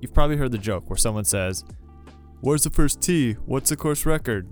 You've 0.00 0.14
probably 0.14 0.36
heard 0.36 0.52
the 0.52 0.58
joke 0.58 0.88
where 0.88 0.96
someone 0.96 1.24
says, 1.24 1.64
Where's 2.40 2.64
the 2.64 2.70
first 2.70 3.02
tee? 3.02 3.34
What's 3.44 3.68
the 3.68 3.76
course 3.76 4.06
record? 4.06 4.48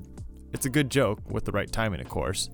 It's 0.53 0.67
a 0.67 0.71
good 0.71 0.91
joke, 0.91 1.21
with 1.31 1.45
the 1.45 1.53
right 1.53 1.71
timing, 1.71 2.01
of 2.01 2.09
course. 2.09 2.51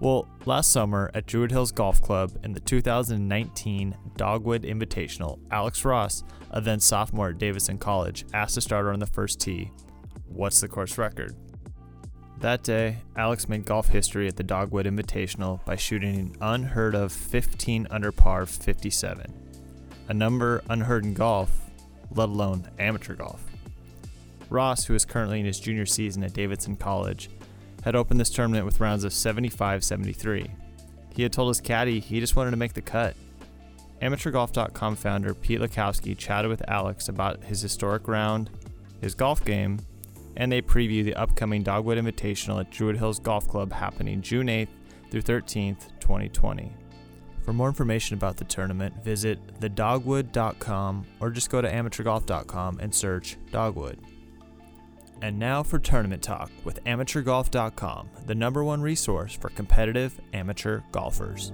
Well, 0.00 0.28
last 0.44 0.72
summer 0.72 1.10
at 1.14 1.26
Druid 1.26 1.52
Hills 1.52 1.70
Golf 1.70 2.02
Club 2.02 2.32
in 2.42 2.52
the 2.52 2.60
2019 2.60 3.96
Dogwood 4.16 4.64
Invitational, 4.64 5.38
Alex 5.52 5.84
Ross, 5.84 6.24
a 6.50 6.60
then 6.60 6.80
sophomore 6.80 7.30
at 7.30 7.38
Davidson 7.38 7.78
College, 7.78 8.24
asked 8.34 8.56
a 8.56 8.60
starter 8.60 8.92
on 8.92 8.98
the 8.98 9.06
first 9.06 9.40
tee, 9.40 9.70
What's 10.26 10.60
the 10.60 10.68
course 10.68 10.98
record? 10.98 11.36
That 12.40 12.64
day, 12.64 12.98
Alex 13.16 13.48
made 13.48 13.64
golf 13.64 13.88
history 13.88 14.26
at 14.26 14.36
the 14.36 14.42
Dogwood 14.42 14.86
Invitational 14.86 15.64
by 15.64 15.76
shooting 15.76 16.16
an 16.16 16.36
unheard 16.40 16.96
of 16.96 17.12
15 17.12 17.86
under 17.90 18.10
par 18.10 18.44
57, 18.44 19.32
a 20.08 20.14
number 20.14 20.62
unheard 20.68 21.04
in 21.04 21.14
golf, 21.14 21.63
let 22.14 22.28
alone 22.28 22.68
amateur 22.78 23.14
golf. 23.14 23.44
Ross, 24.50 24.84
who 24.84 24.94
is 24.94 25.04
currently 25.04 25.40
in 25.40 25.46
his 25.46 25.60
junior 25.60 25.86
season 25.86 26.22
at 26.22 26.32
Davidson 26.32 26.76
College, 26.76 27.30
had 27.82 27.96
opened 27.96 28.20
this 28.20 28.30
tournament 28.30 28.64
with 28.64 28.80
rounds 28.80 29.04
of 29.04 29.12
75 29.12 29.84
73. 29.84 30.50
He 31.14 31.22
had 31.22 31.32
told 31.32 31.48
his 31.48 31.60
caddy 31.60 32.00
he 32.00 32.20
just 32.20 32.36
wanted 32.36 32.50
to 32.52 32.56
make 32.56 32.74
the 32.74 32.82
cut. 32.82 33.14
AmateurGolf.com 34.02 34.96
founder 34.96 35.34
Pete 35.34 35.60
Wlodkowski 35.60 36.16
chatted 36.16 36.50
with 36.50 36.68
Alex 36.68 37.08
about 37.08 37.44
his 37.44 37.60
historic 37.60 38.08
round, 38.08 38.50
his 39.00 39.14
golf 39.14 39.44
game, 39.44 39.78
and 40.36 40.50
they 40.50 40.60
preview 40.60 41.04
the 41.04 41.14
upcoming 41.14 41.62
Dogwood 41.62 41.98
Invitational 41.98 42.60
at 42.60 42.70
Druid 42.70 42.96
Hills 42.96 43.20
Golf 43.20 43.46
Club 43.48 43.72
happening 43.72 44.20
June 44.20 44.48
8th 44.48 44.68
through 45.10 45.22
13th, 45.22 45.88
2020. 46.00 46.72
For 47.44 47.52
more 47.52 47.68
information 47.68 48.16
about 48.16 48.38
the 48.38 48.44
tournament, 48.44 49.04
visit 49.04 49.38
thedogwood.com 49.60 51.06
or 51.20 51.30
just 51.30 51.50
go 51.50 51.60
to 51.60 51.70
amateurgolf.com 51.70 52.78
and 52.80 52.94
search 52.94 53.36
Dogwood. 53.50 53.98
And 55.20 55.38
now 55.38 55.62
for 55.62 55.78
tournament 55.78 56.22
talk 56.22 56.50
with 56.64 56.82
AmateurGolf.com, 56.84 58.10
the 58.26 58.34
number 58.34 58.64
one 58.64 58.80
resource 58.80 59.34
for 59.34 59.50
competitive 59.50 60.18
amateur 60.32 60.80
golfers. 60.90 61.52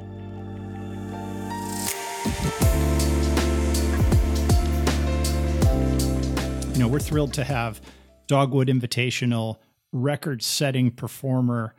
You 6.72 6.78
know, 6.78 6.88
we're 6.88 7.00
thrilled 7.00 7.34
to 7.34 7.44
have 7.44 7.80
Dogwood 8.28 8.68
Invitational 8.68 9.58
record 9.92 10.42
setting 10.42 10.92
performer 10.92 11.74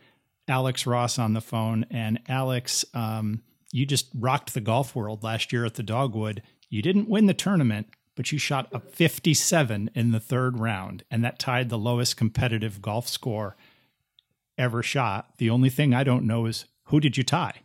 Alex 0.48 0.86
Ross 0.86 1.18
on 1.18 1.34
the 1.34 1.42
phone. 1.42 1.86
And 1.90 2.20
Alex, 2.28 2.84
um, 2.94 3.42
you 3.72 3.86
just 3.86 4.10
rocked 4.14 4.54
the 4.54 4.62
golf 4.62 4.96
world 4.96 5.24
last 5.24 5.54
year 5.54 5.66
at 5.66 5.76
the 5.76 5.84
Dogwood. 5.84 6.42
You 6.70 6.82
didn't 6.82 7.10
win 7.10 7.26
the 7.26 7.34
tournament, 7.34 7.88
but 8.16 8.32
you 8.32 8.38
shot 8.38 8.68
a 8.72 8.80
57 8.80 9.90
in 9.96 10.12
the 10.12 10.20
third 10.20 10.60
round, 10.60 11.04
and 11.10 11.24
that 11.24 11.40
tied 11.40 11.70
the 11.70 11.78
lowest 11.78 12.18
competitive 12.18 12.82
golf 12.82 13.08
score 13.08 13.56
ever 14.58 14.84
shot. 14.84 15.38
The 15.38 15.50
only 15.50 15.70
thing 15.70 15.94
I 15.94 16.04
don't 16.04 16.28
know 16.28 16.46
is 16.46 16.66
who 16.86 17.00
did 17.00 17.18
you 17.18 17.24
tie? 17.24 17.62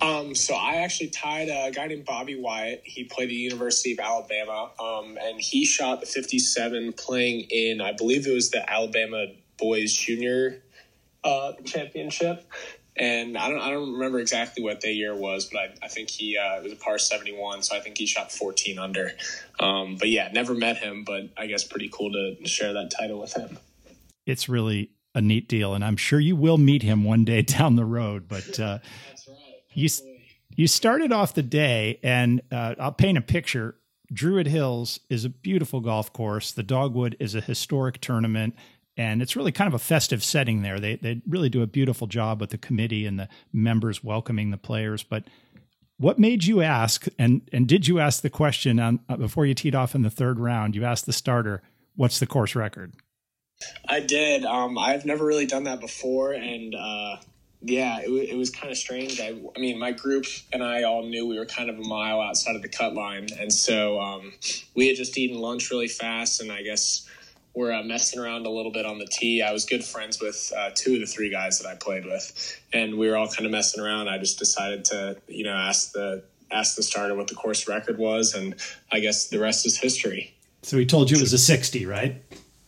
Um, 0.00 0.34
so 0.34 0.54
I 0.54 0.76
actually 0.76 1.08
tied 1.08 1.48
a 1.48 1.70
guy 1.70 1.86
named 1.86 2.04
Bobby 2.04 2.36
Wyatt. 2.36 2.82
He 2.84 3.04
played 3.04 3.26
at 3.26 3.30
the 3.30 3.36
University 3.36 3.92
of 3.92 4.00
Alabama, 4.00 4.70
um, 4.78 5.16
and 5.22 5.40
he 5.40 5.64
shot 5.64 6.00
the 6.00 6.06
57 6.06 6.92
playing 6.92 7.46
in, 7.50 7.80
I 7.80 7.92
believe 7.92 8.26
it 8.26 8.34
was 8.34 8.50
the 8.50 8.68
Alabama 8.70 9.26
Boys 9.56 9.94
Junior 9.94 10.62
uh, 11.22 11.52
Championship 11.64 12.46
and 12.96 13.36
I 13.36 13.48
don't 13.48 13.60
I 13.60 13.70
don't 13.70 13.92
remember 13.92 14.20
exactly 14.20 14.62
what 14.62 14.80
the 14.80 14.92
year 14.92 15.14
was, 15.14 15.46
but 15.46 15.58
I, 15.58 15.74
I 15.82 15.88
think 15.88 16.10
he 16.10 16.38
uh, 16.38 16.58
it 16.58 16.64
was 16.64 16.72
a 16.72 16.76
par 16.76 16.98
seventy 16.98 17.32
one, 17.36 17.62
so 17.62 17.76
I 17.76 17.80
think 17.80 17.98
he 17.98 18.06
shot 18.06 18.30
fourteen 18.30 18.78
under. 18.78 19.12
Um, 19.58 19.96
but 19.96 20.10
yeah, 20.10 20.30
never 20.32 20.54
met 20.54 20.76
him, 20.76 21.04
but 21.04 21.30
I 21.36 21.46
guess 21.46 21.64
pretty 21.64 21.90
cool 21.92 22.12
to 22.12 22.46
share 22.46 22.72
that 22.74 22.90
title 22.90 23.20
with 23.20 23.34
him. 23.34 23.58
It's 24.26 24.48
really 24.48 24.90
a 25.14 25.20
neat 25.20 25.48
deal, 25.48 25.74
and 25.74 25.84
I'm 25.84 25.96
sure 25.96 26.20
you 26.20 26.36
will 26.36 26.58
meet 26.58 26.82
him 26.82 27.04
one 27.04 27.24
day 27.24 27.42
down 27.42 27.76
the 27.76 27.84
road. 27.84 28.28
But 28.28 28.60
uh, 28.60 28.78
that's 29.08 29.28
right. 29.28 29.38
You 29.72 29.88
you 30.56 30.68
started 30.68 31.12
off 31.12 31.34
the 31.34 31.42
day, 31.42 31.98
and 32.02 32.42
uh, 32.52 32.76
I'll 32.78 32.92
paint 32.92 33.18
a 33.18 33.22
picture. 33.22 33.76
Druid 34.12 34.46
Hills 34.46 35.00
is 35.08 35.24
a 35.24 35.30
beautiful 35.30 35.80
golf 35.80 36.12
course. 36.12 36.52
The 36.52 36.62
Dogwood 36.62 37.16
is 37.18 37.34
a 37.34 37.40
historic 37.40 38.00
tournament 38.00 38.54
and 38.96 39.22
it's 39.22 39.36
really 39.36 39.52
kind 39.52 39.68
of 39.68 39.74
a 39.74 39.82
festive 39.82 40.22
setting 40.22 40.62
there. 40.62 40.78
They 40.78 40.96
they 40.96 41.20
really 41.26 41.48
do 41.48 41.62
a 41.62 41.66
beautiful 41.66 42.06
job 42.06 42.40
with 42.40 42.50
the 42.50 42.58
committee 42.58 43.06
and 43.06 43.18
the 43.18 43.28
members 43.52 44.04
welcoming 44.04 44.50
the 44.50 44.56
players. 44.56 45.02
But 45.02 45.24
what 45.98 46.18
made 46.18 46.44
you 46.44 46.62
ask, 46.62 47.06
and 47.18 47.42
and 47.52 47.66
did 47.66 47.88
you 47.88 47.98
ask 47.98 48.22
the 48.22 48.30
question 48.30 48.78
on 48.78 49.00
uh, 49.08 49.16
before 49.16 49.46
you 49.46 49.54
teed 49.54 49.74
off 49.74 49.94
in 49.94 50.02
the 50.02 50.10
third 50.10 50.38
round? 50.38 50.74
You 50.74 50.84
asked 50.84 51.06
the 51.06 51.12
starter, 51.12 51.62
"What's 51.96 52.20
the 52.20 52.26
course 52.26 52.54
record?" 52.54 52.94
I 53.88 54.00
did. 54.00 54.44
Um, 54.44 54.76
I've 54.78 55.04
never 55.04 55.24
really 55.24 55.46
done 55.46 55.64
that 55.64 55.80
before, 55.80 56.32
and 56.32 56.74
uh, 56.74 57.16
yeah, 57.62 58.00
it, 58.00 58.10
it 58.10 58.36
was 58.36 58.50
kind 58.50 58.70
of 58.70 58.76
strange. 58.76 59.20
I, 59.20 59.34
I, 59.56 59.58
mean, 59.58 59.78
my 59.78 59.92
group 59.92 60.26
and 60.52 60.62
I 60.62 60.82
all 60.82 61.04
knew 61.04 61.26
we 61.26 61.38
were 61.38 61.46
kind 61.46 61.70
of 61.70 61.78
a 61.78 61.82
mile 61.82 62.20
outside 62.20 62.56
of 62.56 62.62
the 62.62 62.68
cut 62.68 62.94
line, 62.94 63.28
and 63.38 63.52
so 63.52 64.00
um, 64.00 64.32
we 64.74 64.88
had 64.88 64.96
just 64.96 65.16
eaten 65.16 65.38
lunch 65.38 65.70
really 65.70 65.88
fast, 65.88 66.40
and 66.40 66.52
I 66.52 66.62
guess 66.62 67.08
were 67.54 67.72
uh, 67.72 67.82
messing 67.82 68.20
around 68.20 68.46
a 68.46 68.50
little 68.50 68.72
bit 68.72 68.84
on 68.84 68.98
the 68.98 69.06
tee. 69.06 69.42
I 69.42 69.52
was 69.52 69.64
good 69.64 69.84
friends 69.84 70.20
with 70.20 70.52
uh, 70.56 70.70
two 70.74 70.94
of 70.94 71.00
the 71.00 71.06
three 71.06 71.30
guys 71.30 71.58
that 71.60 71.68
I 71.68 71.76
played 71.76 72.04
with, 72.04 72.60
and 72.72 72.98
we 72.98 73.08
were 73.08 73.16
all 73.16 73.28
kind 73.28 73.46
of 73.46 73.52
messing 73.52 73.82
around. 73.82 74.08
I 74.08 74.18
just 74.18 74.38
decided 74.38 74.84
to, 74.86 75.16
you 75.28 75.44
know, 75.44 75.54
ask 75.54 75.92
the 75.92 76.24
ask 76.50 76.76
the 76.76 76.82
starter 76.82 77.14
what 77.14 77.28
the 77.28 77.34
course 77.34 77.68
record 77.68 77.98
was, 77.98 78.34
and 78.34 78.54
I 78.92 79.00
guess 79.00 79.28
the 79.28 79.38
rest 79.38 79.66
is 79.66 79.76
history. 79.78 80.34
So 80.62 80.78
he 80.78 80.86
told 80.86 81.10
you 81.10 81.16
it 81.16 81.20
was 81.20 81.32
a 81.32 81.38
sixty, 81.38 81.86
right? 81.86 82.22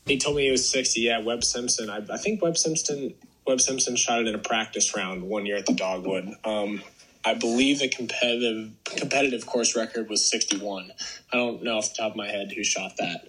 He 0.07 0.19
told 0.19 0.37
me 0.37 0.49
it 0.49 0.53
was 0.53 0.69
sixty. 0.69 1.03
Yeah, 1.03 1.19
Webb 1.21 1.43
Simpson. 1.43 1.91
I, 1.91 1.99
I 2.11 2.17
think 2.17 2.43
Webb 2.43 2.57
Simpson 2.57 3.15
Webb 3.47 3.61
Simpson 3.61 3.97
shot 3.97 4.21
it 4.21 4.29
in 4.29 4.35
a 4.35 4.39
practice 4.39 4.97
round 4.97 5.23
one 5.23 5.47
year 5.47 5.57
at 5.57 5.67
the 5.67 5.75
Dogwood. 5.75 6.35
Um, 6.45 6.83
I 7.25 7.35
believe 7.35 7.81
the 7.81 7.89
competitive 7.89 8.71
competitive 8.85 9.47
course 9.47 9.75
record 9.75 10.09
was 10.09 10.25
61. 10.25 10.93
I 11.33 11.37
don't 11.37 11.63
know 11.65 11.79
off 11.79 11.91
the 11.91 11.97
top 11.97 12.13
of 12.13 12.17
my 12.17 12.29
head 12.29 12.53
who 12.53 12.63
shot 12.63 12.97
that. 12.99 13.27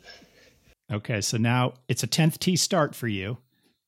Okay, 0.91 1.19
so 1.21 1.37
now 1.37 1.73
it's 1.87 2.03
a 2.03 2.07
10th 2.07 2.39
tee 2.39 2.55
start 2.55 2.95
for 2.95 3.07
you 3.07 3.37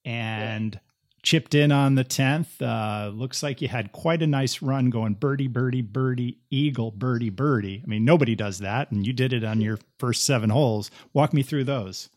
and 0.03 0.73
yeah. 0.73 0.79
chipped 1.23 1.55
in 1.55 1.71
on 1.71 1.95
the 1.95 2.03
10th. 2.03 2.61
Uh, 2.61 3.09
looks 3.09 3.41
like 3.41 3.61
you 3.61 3.69
had 3.69 3.91
quite 3.93 4.21
a 4.21 4.27
nice 4.27 4.61
run 4.61 4.89
going 4.89 5.13
birdie, 5.13 5.47
birdie, 5.47 5.81
birdie, 5.81 6.39
eagle, 6.49 6.91
birdie, 6.91 7.29
birdie. 7.29 7.81
I 7.83 7.87
mean, 7.87 8.03
nobody 8.03 8.35
does 8.35 8.59
that, 8.59 8.91
and 8.91 9.07
you 9.07 9.13
did 9.13 9.31
it 9.31 9.45
on 9.45 9.61
your 9.61 9.79
first 9.97 10.25
seven 10.25 10.49
holes. 10.49 10.91
Walk 11.13 11.33
me 11.33 11.41
through 11.41 11.63
those. 11.63 12.09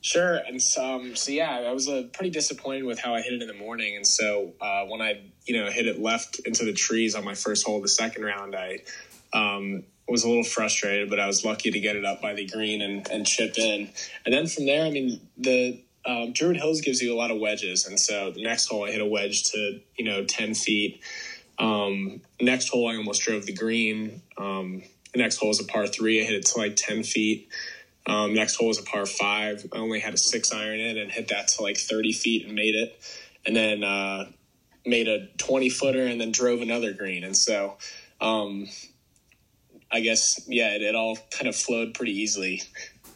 Sure, 0.00 0.40
and 0.48 0.60
so, 0.60 0.96
um, 0.96 1.14
so 1.14 1.30
yeah, 1.30 1.58
I 1.58 1.72
was 1.72 1.88
uh, 1.88 2.08
pretty 2.12 2.30
disappointed 2.30 2.84
with 2.84 2.98
how 2.98 3.14
I 3.14 3.20
hit 3.20 3.34
it 3.34 3.42
in 3.42 3.46
the 3.46 3.54
morning, 3.54 3.94
and 3.94 4.04
so 4.06 4.52
uh, 4.60 4.84
when 4.86 5.00
I 5.00 5.20
you 5.44 5.56
know 5.56 5.70
hit 5.70 5.86
it 5.86 6.00
left 6.00 6.40
into 6.40 6.64
the 6.64 6.72
trees 6.72 7.14
on 7.14 7.24
my 7.24 7.34
first 7.34 7.64
hole 7.64 7.76
of 7.76 7.82
the 7.82 7.88
second 7.88 8.24
round, 8.24 8.56
I 8.56 8.80
um, 9.32 9.84
was 10.08 10.24
a 10.24 10.28
little 10.28 10.44
frustrated, 10.44 11.08
but 11.08 11.20
I 11.20 11.26
was 11.26 11.44
lucky 11.44 11.70
to 11.70 11.80
get 11.80 11.96
it 11.96 12.04
up 12.04 12.20
by 12.20 12.34
the 12.34 12.46
green 12.46 12.82
and, 12.82 13.08
and 13.10 13.26
chip 13.26 13.56
in. 13.58 13.90
And 14.24 14.34
then 14.34 14.46
from 14.46 14.66
there, 14.66 14.84
I 14.84 14.90
mean, 14.90 15.20
the 15.38 15.80
um, 16.04 16.32
Druid 16.32 16.56
Hills 16.56 16.80
gives 16.80 17.00
you 17.00 17.14
a 17.14 17.16
lot 17.16 17.30
of 17.30 17.38
wedges, 17.38 17.86
and 17.86 17.98
so 17.98 18.32
the 18.32 18.42
next 18.42 18.66
hole 18.66 18.84
I 18.84 18.90
hit 18.90 19.00
a 19.00 19.06
wedge 19.06 19.44
to 19.52 19.80
you 19.96 20.04
know 20.04 20.24
ten 20.24 20.54
feet. 20.54 21.00
Um, 21.58 22.20
next 22.40 22.68
hole 22.68 22.88
I 22.88 22.96
almost 22.96 23.22
drove 23.22 23.46
the 23.46 23.52
green. 23.52 24.22
Um, 24.36 24.82
the 25.12 25.20
next 25.20 25.36
hole 25.36 25.50
is 25.50 25.60
a 25.60 25.64
par 25.64 25.86
three. 25.86 26.20
I 26.20 26.24
hit 26.24 26.34
it 26.34 26.46
to 26.46 26.58
like 26.58 26.74
ten 26.76 27.04
feet. 27.04 27.48
Um, 28.06 28.34
next 28.34 28.56
hole 28.56 28.70
is 28.70 28.80
a 28.80 28.82
par 28.82 29.06
five. 29.06 29.64
I 29.72 29.78
only 29.78 30.00
had 30.00 30.14
a 30.14 30.16
six 30.16 30.52
iron 30.52 30.80
in 30.80 30.98
and 30.98 31.10
hit 31.10 31.28
that 31.28 31.48
to 31.48 31.62
like 31.62 31.76
thirty 31.76 32.12
feet 32.12 32.46
and 32.46 32.54
made 32.54 32.74
it. 32.74 33.00
And 33.46 33.54
then 33.54 33.84
uh, 33.84 34.26
made 34.84 35.06
a 35.06 35.28
twenty 35.38 35.68
footer 35.68 36.04
and 36.04 36.20
then 36.20 36.32
drove 36.32 36.62
another 36.62 36.92
green. 36.92 37.22
And 37.22 37.36
so 37.36 37.76
um, 38.20 38.66
I 39.92 40.00
guess 40.00 40.40
yeah, 40.48 40.74
it, 40.74 40.82
it 40.82 40.94
all 40.94 41.18
kind 41.30 41.48
of 41.48 41.54
flowed 41.54 41.94
pretty 41.94 42.12
easily. 42.12 42.62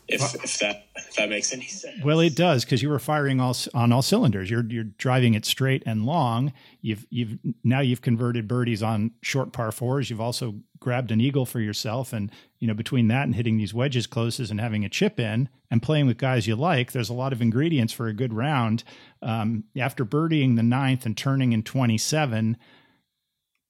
If, 0.09 0.37
if 0.37 0.59
that 0.61 0.87
if 0.95 1.17
that 1.17 1.29
makes 1.31 1.53
any 1.53 1.67
sense. 1.67 2.05
Well, 2.05 2.21
it 2.21 2.37
does 2.37 2.65
because 2.65 2.81
you 2.81 2.89
were 2.89 3.01
firing 3.01 3.41
all 3.41 3.57
on 3.75 3.91
all 3.91 4.03
cylinders. 4.03 4.49
You're 4.49 4.65
you're 4.69 4.85
driving 4.85 5.35
it 5.35 5.45
straight 5.45 5.83
and 5.85 6.07
long. 6.07 6.53
You've 6.81 7.07
you've 7.11 7.39
now 7.65 7.81
you've 7.81 8.03
converted 8.03 8.47
birdies 8.47 8.85
on 8.85 9.11
short 9.23 9.53
par 9.53 9.73
fours. 9.73 10.09
You've 10.09 10.21
also 10.21 10.55
grabbed 10.79 11.11
an 11.11 11.21
eagle 11.21 11.45
for 11.45 11.59
yourself, 11.59 12.13
and 12.13 12.31
you 12.61 12.69
know 12.69 12.75
between 12.75 13.09
that 13.09 13.25
and 13.25 13.35
hitting 13.35 13.57
these 13.57 13.75
wedges 13.75 14.07
closes 14.07 14.53
and 14.53 14.61
having 14.61 14.85
a 14.85 14.89
chip 14.89 15.19
in 15.19 15.49
and 15.71 15.83
playing 15.83 16.07
with 16.07 16.19
guys 16.19 16.47
you 16.47 16.55
like, 16.55 16.93
there's 16.93 17.09
a 17.09 17.15
lot 17.15 17.33
of 17.33 17.43
ingredients 17.43 17.93
for 17.93 18.07
a 18.07 18.13
good 18.13 18.33
round. 18.33 18.85
Um, 19.23 19.65
after 19.77 20.05
birdieing 20.05 20.57
the 20.57 20.63
ninth 20.63 21.05
and 21.05 21.17
turning 21.17 21.53
in 21.53 21.65
27 21.65 22.57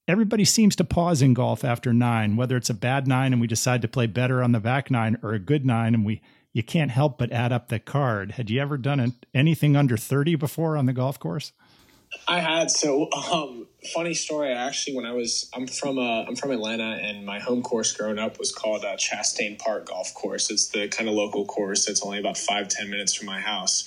everybody 0.08 0.44
seems 0.44 0.76
to 0.76 0.84
pause 0.84 1.22
in 1.22 1.34
golf 1.34 1.64
after 1.64 1.92
nine, 1.92 2.36
whether 2.36 2.56
it's 2.56 2.70
a 2.70 2.74
bad 2.74 3.06
nine 3.06 3.32
and 3.32 3.40
we 3.40 3.46
decide 3.46 3.82
to 3.82 3.88
play 3.88 4.06
better 4.06 4.42
on 4.42 4.52
the 4.52 4.60
back 4.60 4.90
nine 4.90 5.18
or 5.22 5.32
a 5.32 5.38
good 5.38 5.66
nine 5.66 5.94
and 5.94 6.04
we 6.04 6.20
you 6.52 6.62
can't 6.62 6.90
help 6.90 7.18
but 7.18 7.30
add 7.32 7.52
up 7.52 7.68
the 7.68 7.78
card. 7.78 8.32
Had 8.32 8.48
you 8.48 8.62
ever 8.62 8.78
done 8.78 9.14
anything 9.34 9.76
under 9.76 9.98
30 9.98 10.36
before 10.36 10.78
on 10.78 10.86
the 10.86 10.94
golf 10.94 11.18
course? 11.20 11.52
I 12.26 12.40
had. 12.40 12.70
So 12.70 13.10
um, 13.12 13.66
funny 13.94 14.14
story. 14.14 14.52
Actually, 14.52 14.96
when 14.96 15.04
I 15.04 15.12
was, 15.12 15.50
I'm 15.54 15.66
from 15.66 15.98
uh, 15.98 16.22
I'm 16.22 16.34
from 16.34 16.52
Atlanta, 16.52 16.98
and 17.02 17.26
my 17.26 17.40
home 17.40 17.62
course 17.62 17.92
growing 17.94 18.18
up 18.18 18.38
was 18.38 18.52
called 18.52 18.84
uh, 18.84 18.96
Chastain 18.96 19.58
Park 19.58 19.88
Golf 19.88 20.14
Course. 20.14 20.50
It's 20.50 20.68
the 20.68 20.88
kind 20.88 21.10
of 21.10 21.14
local 21.14 21.44
course. 21.44 21.88
It's 21.88 22.02
only 22.02 22.18
about 22.18 22.38
five 22.38 22.68
ten 22.68 22.88
minutes 22.88 23.12
from 23.12 23.26
my 23.26 23.40
house, 23.40 23.86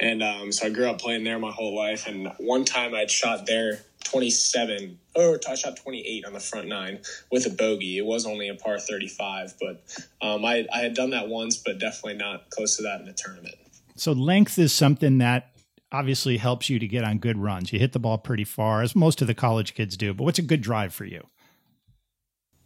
and 0.00 0.22
um, 0.22 0.50
so 0.50 0.66
I 0.66 0.70
grew 0.70 0.88
up 0.88 0.98
playing 0.98 1.24
there 1.24 1.38
my 1.38 1.52
whole 1.52 1.76
life. 1.76 2.08
And 2.08 2.32
one 2.38 2.64
time 2.64 2.94
I'd 2.94 3.10
shot 3.10 3.46
there 3.46 3.84
27 4.10 4.98
or 5.14 5.38
I 5.48 5.54
shot 5.54 5.76
28 5.76 6.24
on 6.24 6.32
the 6.32 6.40
front 6.40 6.68
nine 6.68 7.00
with 7.30 7.46
a 7.46 7.50
bogey. 7.50 7.98
It 7.98 8.06
was 8.06 8.26
only 8.26 8.48
a 8.48 8.54
par 8.54 8.78
35, 8.78 9.54
but 9.60 9.82
um, 10.22 10.44
I, 10.44 10.66
I 10.72 10.78
had 10.78 10.94
done 10.94 11.10
that 11.10 11.28
once, 11.28 11.56
but 11.56 11.78
definitely 11.78 12.18
not 12.18 12.50
close 12.50 12.76
to 12.76 12.82
that 12.84 13.00
in 13.00 13.08
a 13.08 13.12
tournament. 13.12 13.56
So 13.96 14.12
length 14.12 14.58
is 14.58 14.72
something 14.72 15.18
that 15.18 15.50
obviously 15.90 16.36
helps 16.36 16.70
you 16.70 16.78
to 16.78 16.86
get 16.86 17.04
on 17.04 17.18
good 17.18 17.38
runs. 17.38 17.72
You 17.72 17.78
hit 17.78 17.92
the 17.92 17.98
ball 17.98 18.18
pretty 18.18 18.44
far, 18.44 18.82
as 18.82 18.94
most 18.94 19.20
of 19.20 19.26
the 19.26 19.34
college 19.34 19.74
kids 19.74 19.96
do. 19.96 20.14
But 20.14 20.24
what's 20.24 20.38
a 20.38 20.42
good 20.42 20.60
drive 20.60 20.94
for 20.94 21.04
you? 21.04 21.26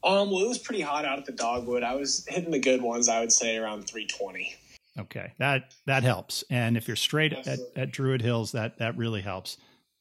Um, 0.04 0.30
well, 0.30 0.40
it 0.44 0.48
was 0.48 0.58
pretty 0.58 0.82
hot 0.82 1.04
out 1.04 1.18
at 1.18 1.26
the 1.26 1.32
dogwood. 1.32 1.84
I 1.84 1.94
was 1.94 2.26
hitting 2.28 2.50
the 2.50 2.58
good 2.58 2.82
ones. 2.82 3.08
I 3.08 3.20
would 3.20 3.32
say 3.32 3.56
around 3.56 3.88
320. 3.88 4.56
Okay, 4.98 5.32
that 5.38 5.72
that 5.86 6.02
helps. 6.02 6.44
And 6.50 6.76
if 6.76 6.86
you're 6.86 6.96
straight 6.96 7.32
at, 7.32 7.60
at 7.76 7.92
Druid 7.92 8.20
Hills, 8.20 8.52
that 8.52 8.78
that 8.78 8.96
really 8.96 9.22
helps. 9.22 9.56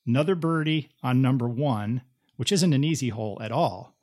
Another 0.05 0.35
birdie 0.35 0.89
on 1.03 1.21
number 1.21 1.47
one, 1.47 2.01
which 2.37 2.51
isn't 2.51 2.73
an 2.73 2.83
easy 2.83 3.09
hole 3.09 3.37
at 3.41 3.51
all. 3.51 3.93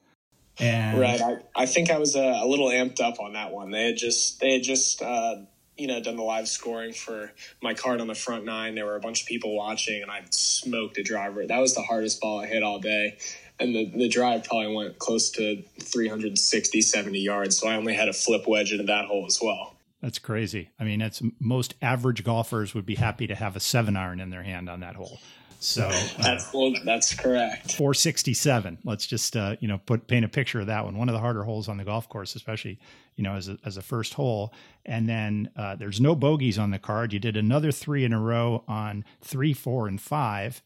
And 0.60 0.98
right, 0.98 1.20
I, 1.20 1.36
I 1.54 1.66
think 1.66 1.90
I 1.90 1.98
was 1.98 2.16
a, 2.16 2.40
a, 2.42 2.46
little 2.46 2.68
amped 2.68 3.00
up 3.00 3.20
on 3.20 3.34
that 3.34 3.52
one. 3.52 3.70
They 3.70 3.86
had 3.86 3.96
just 3.96 4.40
they 4.40 4.54
had 4.54 4.62
just 4.62 5.00
uh, 5.02 5.36
you 5.76 5.86
know 5.86 6.02
done 6.02 6.16
the 6.16 6.22
live 6.22 6.48
scoring 6.48 6.92
for 6.92 7.32
my 7.62 7.74
card 7.74 8.00
on 8.00 8.08
the 8.08 8.14
front 8.14 8.44
nine. 8.44 8.74
There 8.74 8.84
were 8.84 8.96
a 8.96 9.00
bunch 9.00 9.22
of 9.22 9.28
people 9.28 9.54
watching, 9.54 10.02
and 10.02 10.10
I 10.10 10.24
smoked 10.30 10.98
a 10.98 11.02
driver. 11.04 11.46
That 11.46 11.60
was 11.60 11.74
the 11.74 11.82
hardest 11.82 12.20
ball 12.20 12.40
I 12.40 12.46
hit 12.46 12.62
all 12.62 12.80
day. 12.80 13.18
And 13.60 13.74
the, 13.74 13.86
the 13.86 14.08
drive 14.08 14.44
probably 14.44 14.72
went 14.72 14.98
close 15.00 15.30
to 15.32 15.62
360, 15.80 16.80
70 16.80 17.18
yards. 17.18 17.56
So 17.58 17.66
I 17.66 17.74
only 17.74 17.92
had 17.92 18.08
a 18.08 18.12
flip 18.12 18.46
wedge 18.46 18.70
into 18.70 18.84
that 18.84 19.06
hole 19.06 19.26
as 19.26 19.40
well. 19.42 19.74
That's 20.00 20.20
crazy. 20.20 20.70
I 20.78 20.84
mean, 20.84 21.00
that's 21.00 21.22
most 21.40 21.74
average 21.82 22.22
golfers 22.22 22.72
would 22.72 22.86
be 22.86 22.94
happy 22.94 23.26
to 23.26 23.34
have 23.34 23.56
a 23.56 23.60
seven 23.60 23.96
iron 23.96 24.20
in 24.20 24.30
their 24.30 24.44
hand 24.44 24.68
on 24.68 24.80
that 24.80 24.94
hole. 24.94 25.18
So 25.60 25.87
uh, 25.87 26.08
that's 26.19 26.52
that's 26.84 27.14
correct. 27.14 27.72
467. 27.72 28.78
Let's 28.84 29.06
just 29.06 29.37
uh, 29.37 29.56
you 29.60 29.66
know 29.66 29.78
put 29.78 30.06
paint 30.06 30.25
a 30.25 30.28
picture 30.28 30.60
of 30.60 30.69
that 30.69 30.84
one. 30.84 30.96
One 30.96 31.08
of 31.08 31.14
the 31.14 31.20
harder 31.20 31.43
holes 31.43 31.69
on 31.69 31.78
the 31.78 31.84
golf 31.84 32.08
course, 32.08 32.37
especially 32.37 32.78
you 33.16 33.25
know 33.25 33.34
as 33.34 33.49
a, 33.49 33.58
as 33.64 33.76
a 33.76 33.82
first 33.82 34.14
hole. 34.14 34.52
And 34.87 35.08
then 35.08 35.50
uh, 35.56 35.75
there's 35.75 36.00
no 36.00 36.14
bogeys 36.14 36.58
on 36.58 36.70
the 36.70 36.78
card. 36.78 37.12
You 37.12 37.19
did 37.19 37.37
another 37.37 37.72
three 37.72 38.05
in 38.05 38.12
a 38.12 38.20
row 38.20 38.64
on 38.69 39.05
three, 39.20 39.52
four, 39.52 39.88
and 39.88 40.00
five, 40.00 40.62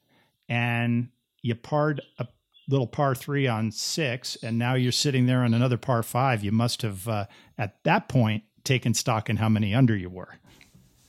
and 0.49 1.09
you 1.41 1.55
parred 1.55 2.03
a 2.19 2.29
little 2.69 2.87
par 2.87 3.15
three 3.15 3.47
on 3.47 3.73
six, 3.73 4.37
and 4.43 4.59
now 4.59 4.75
you're 4.75 4.93
sitting 4.93 5.25
there 5.25 5.43
on 5.43 5.55
another 5.55 5.79
par 5.79 6.03
five. 6.03 6.44
You 6.44 6.53
must 6.53 6.83
have 6.83 7.09
uh, 7.09 7.27
at 7.56 7.83
that 7.85 8.09
point 8.09 8.44
taken 8.62 8.93
stock 8.93 9.31
in 9.31 9.39
how 9.39 9.49
many 9.49 9.75
under 9.75 9.97
you 9.97 10.11
were. 10.11 10.37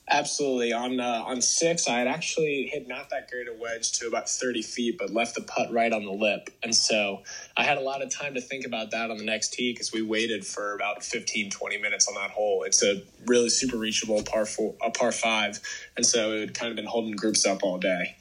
Absolutely. 0.10 0.74
On 0.74 1.00
uh, 1.00 1.24
on 1.26 1.42
six, 1.42 1.88
I 1.88 1.98
had 1.98 2.08
actually 2.08 2.70
hit 2.72 2.90
not 2.90 3.10
that 3.12 3.32
great 3.32 3.48
a 3.48 3.54
wedge 3.54 3.94
to 3.94 4.08
about 4.08 4.28
30 4.28 4.62
feet, 4.62 4.98
but 4.98 5.12
left 5.12 5.36
the 5.36 5.42
putt 5.42 5.72
right 5.72 5.94
on 5.94 6.04
the 6.04 6.12
lip. 6.12 6.50
And 6.62 6.76
so 6.76 7.24
I 7.56 7.64
had 7.64 7.78
a 7.78 7.82
lot 7.82 8.02
of 8.02 8.10
time 8.10 8.34
to 8.34 8.42
think 8.42 8.66
about 8.66 8.92
that 8.92 9.10
on 9.10 9.18
the 9.18 9.24
next 9.24 9.54
tee 9.54 9.72
because 9.72 9.94
we 9.94 10.02
waited 10.02 10.46
for 10.46 10.76
about 10.76 11.04
15, 11.04 11.50
20 11.50 11.78
minutes 11.78 12.10
on 12.10 12.16
that 12.16 12.32
hole. 12.32 12.64
It's 12.64 12.84
a 12.84 13.02
really 13.26 13.50
super 13.50 13.78
reachable 13.78 14.22
par 14.24 14.46
four, 14.46 14.76
a 14.84 14.92
par 14.92 15.14
five. 15.14 15.62
And 15.96 16.06
so 16.06 16.34
it 16.34 16.40
had 16.42 16.54
kind 16.54 16.70
of 16.70 16.76
been 16.76 16.86
holding 16.86 17.16
groups 17.16 17.46
up 17.46 17.64
all 17.64 17.78
day. 17.78 18.18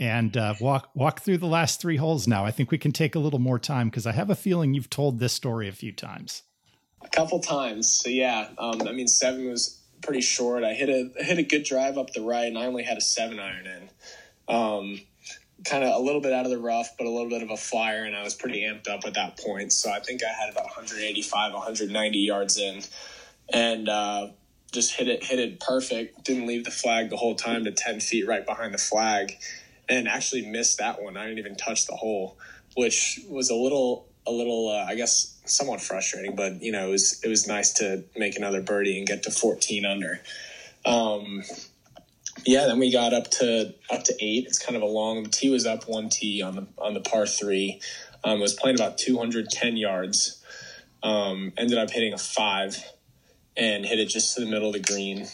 And 0.00 0.36
uh, 0.36 0.54
walk 0.60 0.90
walk 0.94 1.20
through 1.20 1.38
the 1.38 1.46
last 1.46 1.80
three 1.80 1.96
holes 1.96 2.26
now. 2.26 2.44
I 2.44 2.50
think 2.50 2.70
we 2.72 2.78
can 2.78 2.92
take 2.92 3.14
a 3.14 3.18
little 3.18 3.40
more 3.40 3.58
time 3.58 3.88
because 3.88 4.06
I 4.06 4.12
have 4.12 4.30
a 4.30 4.36
feeling 4.36 4.74
you've 4.74 4.90
told 4.90 5.20
this 5.20 5.32
story 5.32 5.68
a 5.68 5.72
few 5.72 5.92
times. 5.92 6.42
A 7.02 7.08
couple 7.08 7.38
times. 7.38 7.88
So 7.88 8.08
yeah, 8.08 8.48
um, 8.58 8.82
I 8.82 8.92
mean, 8.92 9.08
seven 9.08 9.48
was 9.48 9.77
pretty 10.02 10.20
short. 10.20 10.64
I 10.64 10.74
hit 10.74 10.88
a 10.88 11.10
hit 11.22 11.38
a 11.38 11.42
good 11.42 11.64
drive 11.64 11.98
up 11.98 12.12
the 12.12 12.22
right, 12.22 12.46
and 12.46 12.58
I 12.58 12.66
only 12.66 12.82
had 12.82 12.98
a 12.98 13.02
seven 13.02 13.38
iron 13.38 13.66
in. 13.66 13.90
Um, 14.54 15.00
kind 15.64 15.84
of 15.84 15.94
a 15.94 15.98
little 15.98 16.20
bit 16.20 16.32
out 16.32 16.44
of 16.44 16.50
the 16.50 16.58
rough, 16.58 16.96
but 16.96 17.06
a 17.06 17.10
little 17.10 17.28
bit 17.28 17.42
of 17.42 17.50
a 17.50 17.56
flyer, 17.56 18.04
and 18.04 18.16
I 18.16 18.22
was 18.22 18.34
pretty 18.34 18.62
amped 18.62 18.88
up 18.88 19.04
at 19.04 19.14
that 19.14 19.38
point. 19.38 19.72
So 19.72 19.90
I 19.90 20.00
think 20.00 20.22
I 20.22 20.32
had 20.32 20.50
about 20.50 20.64
185, 20.64 21.52
190 21.52 22.18
yards 22.18 22.58
in, 22.58 22.82
and 23.52 23.88
uh, 23.88 24.28
just 24.72 24.94
hit 24.94 25.08
it 25.08 25.24
hit 25.24 25.38
it 25.38 25.60
perfect. 25.60 26.24
Didn't 26.24 26.46
leave 26.46 26.64
the 26.64 26.70
flag 26.70 27.10
the 27.10 27.16
whole 27.16 27.34
time 27.34 27.64
to 27.64 27.72
10 27.72 28.00
feet 28.00 28.26
right 28.26 28.44
behind 28.44 28.72
the 28.72 28.78
flag, 28.78 29.36
and 29.88 30.08
actually 30.08 30.46
missed 30.46 30.78
that 30.78 31.02
one. 31.02 31.16
I 31.16 31.24
didn't 31.24 31.38
even 31.38 31.56
touch 31.56 31.86
the 31.86 31.96
hole, 31.96 32.38
which 32.76 33.20
was 33.28 33.50
a 33.50 33.54
little 33.54 34.06
a 34.28 34.32
little, 34.32 34.68
uh, 34.68 34.84
I 34.84 34.94
guess, 34.94 35.40
somewhat 35.44 35.80
frustrating. 35.80 36.36
But 36.36 36.62
you 36.62 36.72
know, 36.72 36.88
it 36.88 36.90
was 36.90 37.22
it 37.22 37.28
was 37.28 37.46
nice 37.46 37.72
to 37.74 38.04
make 38.16 38.36
another 38.36 38.60
birdie 38.60 38.98
and 38.98 39.06
get 39.06 39.22
to 39.24 39.30
14 39.30 39.84
under. 39.84 40.20
Um, 40.84 41.42
yeah, 42.46 42.66
then 42.66 42.78
we 42.78 42.92
got 42.92 43.12
up 43.12 43.30
to 43.32 43.74
up 43.90 44.04
to 44.04 44.14
eight. 44.20 44.46
It's 44.46 44.58
kind 44.58 44.76
of 44.76 44.82
a 44.82 44.86
long. 44.86 45.24
The 45.24 45.30
tee 45.30 45.50
was 45.50 45.66
up 45.66 45.88
one 45.88 46.08
tee 46.08 46.42
on 46.42 46.56
the 46.56 46.66
on 46.78 46.94
the 46.94 47.00
par 47.00 47.26
three. 47.26 47.80
Um, 48.24 48.40
was 48.40 48.54
playing 48.54 48.76
about 48.76 48.98
210 48.98 49.76
yards. 49.76 50.42
Um, 51.02 51.52
ended 51.56 51.78
up 51.78 51.90
hitting 51.90 52.12
a 52.12 52.18
five 52.18 52.82
and 53.56 53.84
hit 53.84 54.00
it 54.00 54.06
just 54.06 54.34
to 54.34 54.44
the 54.44 54.50
middle 54.50 54.68
of 54.68 54.74
the 54.74 54.80
green. 54.80 55.28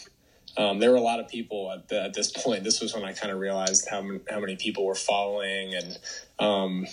Um, 0.57 0.79
there 0.79 0.91
were 0.91 0.97
a 0.97 1.01
lot 1.01 1.19
of 1.19 1.27
people 1.27 1.71
at, 1.71 1.87
the, 1.89 2.03
at 2.03 2.13
this 2.13 2.31
point. 2.31 2.63
This 2.63 2.81
was 2.81 2.93
when 2.93 3.03
I 3.03 3.13
kind 3.13 3.31
of 3.31 3.39
realized 3.39 3.87
how, 3.89 4.03
how 4.29 4.39
many 4.39 4.55
people 4.55 4.85
were 4.85 4.95
following, 4.95 5.73
and 5.73 5.99
um, 6.39 6.87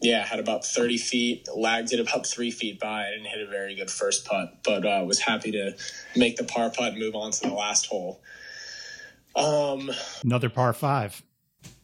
yeah, 0.00 0.24
had 0.24 0.38
about 0.38 0.64
30 0.64 0.96
feet, 0.98 1.48
lagged 1.54 1.92
it 1.92 2.00
about 2.00 2.26
three 2.26 2.50
feet 2.50 2.78
by. 2.78 3.06
I 3.06 3.10
didn't 3.10 3.26
hit 3.26 3.46
a 3.46 3.50
very 3.50 3.74
good 3.74 3.90
first 3.90 4.26
putt, 4.26 4.58
but 4.64 4.86
uh, 4.86 5.02
was 5.04 5.18
happy 5.18 5.50
to 5.52 5.76
make 6.14 6.36
the 6.36 6.44
par 6.44 6.70
putt 6.70 6.92
and 6.92 6.98
move 6.98 7.14
on 7.14 7.32
to 7.32 7.40
the 7.40 7.54
last 7.54 7.86
hole. 7.86 8.20
Um, 9.34 9.90
Another 10.22 10.48
par 10.48 10.72
five. 10.72 11.22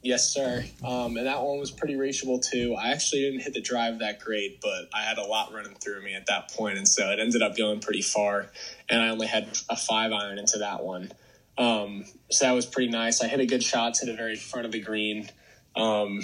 Yes, 0.02 0.28
sir. 0.28 0.64
Um, 0.84 1.16
and 1.16 1.26
that 1.26 1.42
one 1.42 1.58
was 1.58 1.70
pretty 1.70 1.96
reachable 1.96 2.38
too. 2.38 2.74
I 2.78 2.90
actually 2.90 3.22
didn't 3.22 3.40
hit 3.40 3.54
the 3.54 3.62
drive 3.62 4.00
that 4.00 4.20
great, 4.20 4.60
but 4.60 4.88
I 4.92 5.02
had 5.02 5.16
a 5.16 5.24
lot 5.24 5.52
running 5.52 5.74
through 5.74 6.02
me 6.02 6.14
at 6.14 6.26
that 6.26 6.52
point, 6.52 6.76
and 6.76 6.86
so 6.86 7.10
it 7.10 7.18
ended 7.18 7.42
up 7.42 7.56
going 7.56 7.80
pretty 7.80 8.02
far. 8.02 8.50
And 8.88 9.02
I 9.02 9.08
only 9.08 9.26
had 9.26 9.48
a 9.70 9.76
five 9.76 10.12
iron 10.12 10.38
into 10.38 10.58
that 10.58 10.84
one, 10.84 11.10
um, 11.56 12.04
so 12.30 12.44
that 12.44 12.52
was 12.52 12.66
pretty 12.66 12.90
nice. 12.90 13.22
I 13.22 13.28
hit 13.28 13.40
a 13.40 13.46
good 13.46 13.62
shot 13.62 13.94
to 13.94 14.06
the 14.06 14.14
very 14.14 14.36
front 14.36 14.66
of 14.66 14.72
the 14.72 14.80
green. 14.80 15.30
Um, 15.74 16.20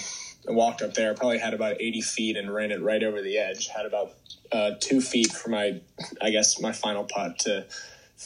Walked 0.47 0.83
up 0.83 0.95
there, 0.95 1.15
probably 1.15 1.39
had 1.39 1.55
about 1.55 1.81
80 1.81 2.01
feet 2.01 2.37
and 2.37 2.53
ran 2.53 2.71
it 2.71 2.83
right 2.83 3.03
over 3.03 3.21
the 3.21 3.39
edge. 3.39 3.69
Had 3.69 3.87
about 3.87 4.13
uh, 4.53 4.73
two 4.81 5.01
feet 5.01 5.31
for 5.33 5.51
my, 5.51 5.81
I 6.21 6.31
guess, 6.31 6.61
my 6.61 6.73
final 6.73 7.05
putt 7.05 7.39
to 7.41 7.67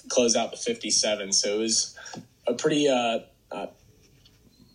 close 0.09 0.37
out 0.37 0.51
the 0.51 0.57
57. 0.57 1.33
So 1.33 1.55
it 1.55 1.59
was 1.59 1.99
a 2.47 2.55
pretty, 2.55 2.89
uh, 2.89 3.21
uh, 3.51 3.67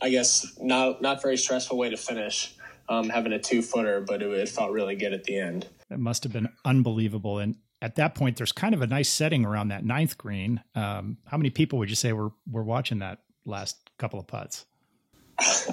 I 0.02 0.10
guess, 0.10 0.46
not 0.60 1.02
not 1.02 1.22
very 1.22 1.38
stressful 1.38 1.78
way 1.78 1.90
to 1.90 1.98
finish. 1.98 2.56
Um, 2.88 3.10
having 3.10 3.34
a 3.34 3.40
two 3.40 3.62
footer, 3.62 4.02
but 4.02 4.24
it, 4.24 4.32
it 4.32 4.50
felt 4.50 4.72
really 4.72 4.96
good 4.96 5.14
at 5.14 5.26
the 5.26 5.38
end. 5.38 5.68
It 5.92 6.00
must 6.00 6.24
have 6.24 6.34
been 6.34 6.50
unbelievable. 6.66 7.38
And 7.38 7.58
at 7.84 7.96
that 7.96 8.16
point, 8.16 8.38
there's 8.38 8.52
kind 8.52 8.74
of 8.74 8.82
a 8.82 8.88
nice 8.88 9.10
setting 9.10 9.46
around 9.46 9.68
that 9.68 9.86
ninth 9.86 10.18
green. 10.18 10.62
Um, 10.74 11.18
how 11.26 11.38
many 11.38 11.52
people 11.52 11.78
would 11.80 11.90
you 11.90 11.96
say 11.96 12.14
were 12.14 12.32
were 12.50 12.64
watching 12.64 13.00
that 13.00 13.20
last 13.46 13.78
couple 13.98 14.20
of 14.20 14.28
putts? 14.28 14.66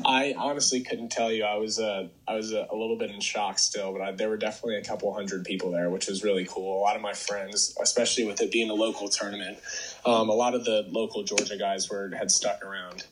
I 0.04 0.34
honestly 0.36 0.80
couldn't 0.82 1.10
tell 1.10 1.32
you. 1.32 1.44
I 1.44 1.56
was 1.56 1.78
uh, 1.78 2.08
I 2.28 2.34
was 2.34 2.52
a, 2.52 2.66
a 2.70 2.76
little 2.76 2.96
bit 2.96 3.10
in 3.10 3.20
shock 3.20 3.58
still, 3.58 3.92
but 3.92 4.00
I, 4.00 4.12
there 4.12 4.28
were 4.28 4.36
definitely 4.36 4.76
a 4.76 4.84
couple 4.84 5.12
hundred 5.12 5.44
people 5.44 5.70
there, 5.70 5.90
which 5.90 6.06
was 6.06 6.22
really 6.22 6.46
cool. 6.48 6.80
A 6.80 6.82
lot 6.82 6.96
of 6.96 7.02
my 7.02 7.12
friends, 7.12 7.76
especially 7.80 8.24
with 8.24 8.40
it 8.40 8.52
being 8.52 8.70
a 8.70 8.74
local 8.74 9.08
tournament, 9.08 9.58
um, 10.04 10.28
a 10.28 10.34
lot 10.34 10.54
of 10.54 10.64
the 10.64 10.86
local 10.88 11.22
Georgia 11.22 11.56
guys 11.56 11.90
were 11.90 12.10
had 12.16 12.30
stuck 12.30 12.64
around. 12.64 13.04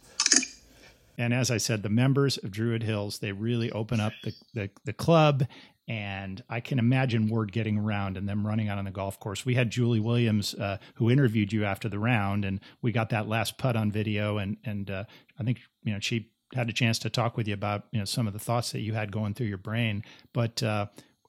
And 1.16 1.32
as 1.32 1.50
I 1.50 1.58
said, 1.58 1.82
the 1.82 1.88
members 1.88 2.38
of 2.38 2.50
Druid 2.50 2.82
Hills 2.82 3.18
they 3.18 3.32
really 3.32 3.70
open 3.70 4.00
up 4.00 4.12
the, 4.22 4.34
the, 4.52 4.70
the 4.84 4.92
club, 4.92 5.44
and 5.86 6.42
I 6.48 6.60
can 6.60 6.78
imagine 6.78 7.28
word 7.28 7.52
getting 7.52 7.78
around 7.78 8.16
and 8.16 8.28
them 8.28 8.46
running 8.46 8.68
out 8.68 8.78
on 8.78 8.84
the 8.84 8.90
golf 8.90 9.20
course. 9.20 9.44
We 9.44 9.54
had 9.54 9.70
Julie 9.70 10.00
Williams 10.00 10.54
uh, 10.54 10.78
who 10.94 11.10
interviewed 11.10 11.52
you 11.52 11.64
after 11.64 11.88
the 11.88 11.98
round, 11.98 12.44
and 12.44 12.60
we 12.82 12.90
got 12.90 13.10
that 13.10 13.28
last 13.28 13.58
putt 13.58 13.76
on 13.76 13.92
video, 13.92 14.38
and 14.38 14.56
and 14.64 14.90
uh, 14.90 15.04
I 15.38 15.44
think 15.44 15.60
you 15.82 15.92
know 15.92 16.00
she 16.00 16.30
had 16.54 16.68
a 16.68 16.72
chance 16.72 16.98
to 17.00 17.10
talk 17.10 17.36
with 17.36 17.48
you 17.48 17.54
about 17.54 17.84
you 17.90 17.98
know 17.98 18.04
some 18.04 18.26
of 18.26 18.32
the 18.32 18.38
thoughts 18.38 18.72
that 18.72 18.80
you 18.80 18.94
had 18.94 19.12
going 19.12 19.34
through 19.34 19.46
your 19.46 19.58
brain. 19.58 20.04
But 20.32 20.62
uh, 20.62 20.86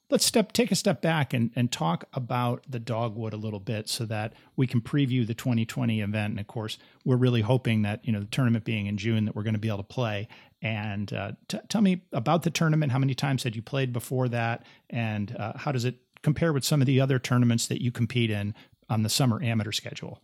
let's 0.09 0.25
step 0.25 0.51
take 0.51 0.71
a 0.71 0.75
step 0.75 1.01
back 1.01 1.33
and, 1.33 1.51
and 1.55 1.71
talk 1.71 2.05
about 2.13 2.63
the 2.69 2.79
dogwood 2.79 3.33
a 3.33 3.37
little 3.37 3.59
bit 3.59 3.89
so 3.89 4.05
that 4.05 4.33
we 4.55 4.67
can 4.67 4.81
preview 4.81 5.25
the 5.25 5.33
2020 5.33 6.01
event. 6.01 6.31
And 6.31 6.39
of 6.39 6.47
course, 6.47 6.77
we're 7.03 7.15
really 7.15 7.41
hoping 7.41 7.81
that 7.83 8.05
you 8.05 8.11
know 8.11 8.19
the 8.19 8.25
tournament 8.25 8.65
being 8.65 8.87
in 8.87 8.97
June 8.97 9.25
that 9.25 9.35
we're 9.35 9.43
going 9.43 9.53
to 9.53 9.59
be 9.59 9.67
able 9.67 9.77
to 9.79 9.83
play. 9.83 10.27
And 10.61 11.11
uh, 11.13 11.33
t- 11.47 11.59
tell 11.69 11.81
me 11.81 12.01
about 12.11 12.43
the 12.43 12.49
tournament. 12.49 12.91
How 12.91 12.99
many 12.99 13.13
times 13.13 13.43
had 13.43 13.55
you 13.55 13.61
played 13.61 13.93
before 13.93 14.29
that, 14.29 14.63
and 14.89 15.35
uh, 15.37 15.53
how 15.57 15.71
does 15.71 15.85
it 15.85 15.99
compare 16.21 16.53
with 16.53 16.63
some 16.63 16.81
of 16.81 16.87
the 16.87 16.99
other 16.99 17.19
tournaments 17.19 17.67
that 17.67 17.83
you 17.83 17.91
compete 17.91 18.31
in 18.31 18.55
on 18.89 19.03
the 19.03 19.09
summer 19.09 19.41
amateur 19.43 19.71
schedule? 19.71 20.21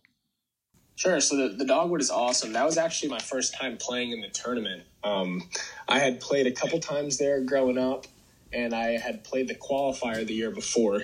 Sure. 0.96 1.20
So 1.20 1.36
the, 1.36 1.54
the 1.56 1.64
dogwood 1.64 2.00
is 2.00 2.10
awesome. 2.10 2.52
That 2.52 2.64
was 2.64 2.76
actually 2.76 3.08
my 3.08 3.18
first 3.18 3.54
time 3.54 3.76
playing 3.76 4.12
in 4.12 4.20
the 4.20 4.28
tournament. 4.28 4.82
Um, 5.02 5.42
I 5.88 5.98
had 5.98 6.20
played 6.20 6.46
a 6.46 6.52
couple 6.52 6.78
times 6.80 7.18
there 7.18 7.40
growing 7.40 7.78
up, 7.78 8.06
and 8.52 8.74
I 8.74 8.98
had 8.98 9.24
played 9.24 9.48
the 9.48 9.54
qualifier 9.54 10.26
the 10.26 10.34
year 10.34 10.50
before. 10.50 11.02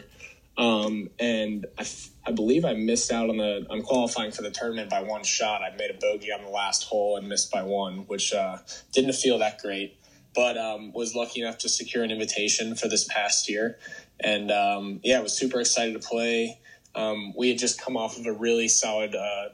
Um, 0.59 1.09
and 1.18 1.66
I, 1.78 1.87
I 2.26 2.33
believe 2.33 2.64
I 2.64 2.75
missed 2.75 3.12
out 3.12 3.30
on 3.30 3.37
the 3.37 3.64
on 3.71 3.83
qualifying 3.83 4.33
for 4.33 4.42
the 4.42 4.50
tournament 4.50 4.90
by 4.90 5.02
one 5.02 5.23
shot. 5.23 5.62
I 5.62 5.75
made 5.76 5.90
a 5.90 5.95
bogey 5.95 6.33
on 6.33 6.42
the 6.42 6.50
last 6.50 6.85
hole 6.85 7.16
and 7.16 7.28
missed 7.28 7.50
by 7.50 7.62
one, 7.62 7.99
which 8.09 8.35
uh, 8.35 8.59
didn't 8.92 9.14
feel 9.14 9.38
that 9.38 9.61
great. 9.62 9.97
But 10.35 10.59
um, 10.59 10.92
was 10.92 11.14
lucky 11.14 11.40
enough 11.40 11.59
to 11.59 11.68
secure 11.68 12.04
an 12.04 12.11
invitation 12.11 12.75
for 12.75 12.88
this 12.88 13.04
past 13.04 13.49
year, 13.49 13.78
and 14.21 14.50
um, 14.50 15.00
yeah, 15.02 15.18
I 15.18 15.23
was 15.23 15.37
super 15.37 15.61
excited 15.61 16.00
to 16.00 16.07
play. 16.07 16.61
Um, 16.95 17.33
we 17.37 17.49
had 17.49 17.59
just 17.59 17.80
come 17.80 17.97
off 17.97 18.18
of 18.18 18.26
a 18.26 18.33
really 18.33 18.68
solid 18.68 19.14
uh, 19.14 19.50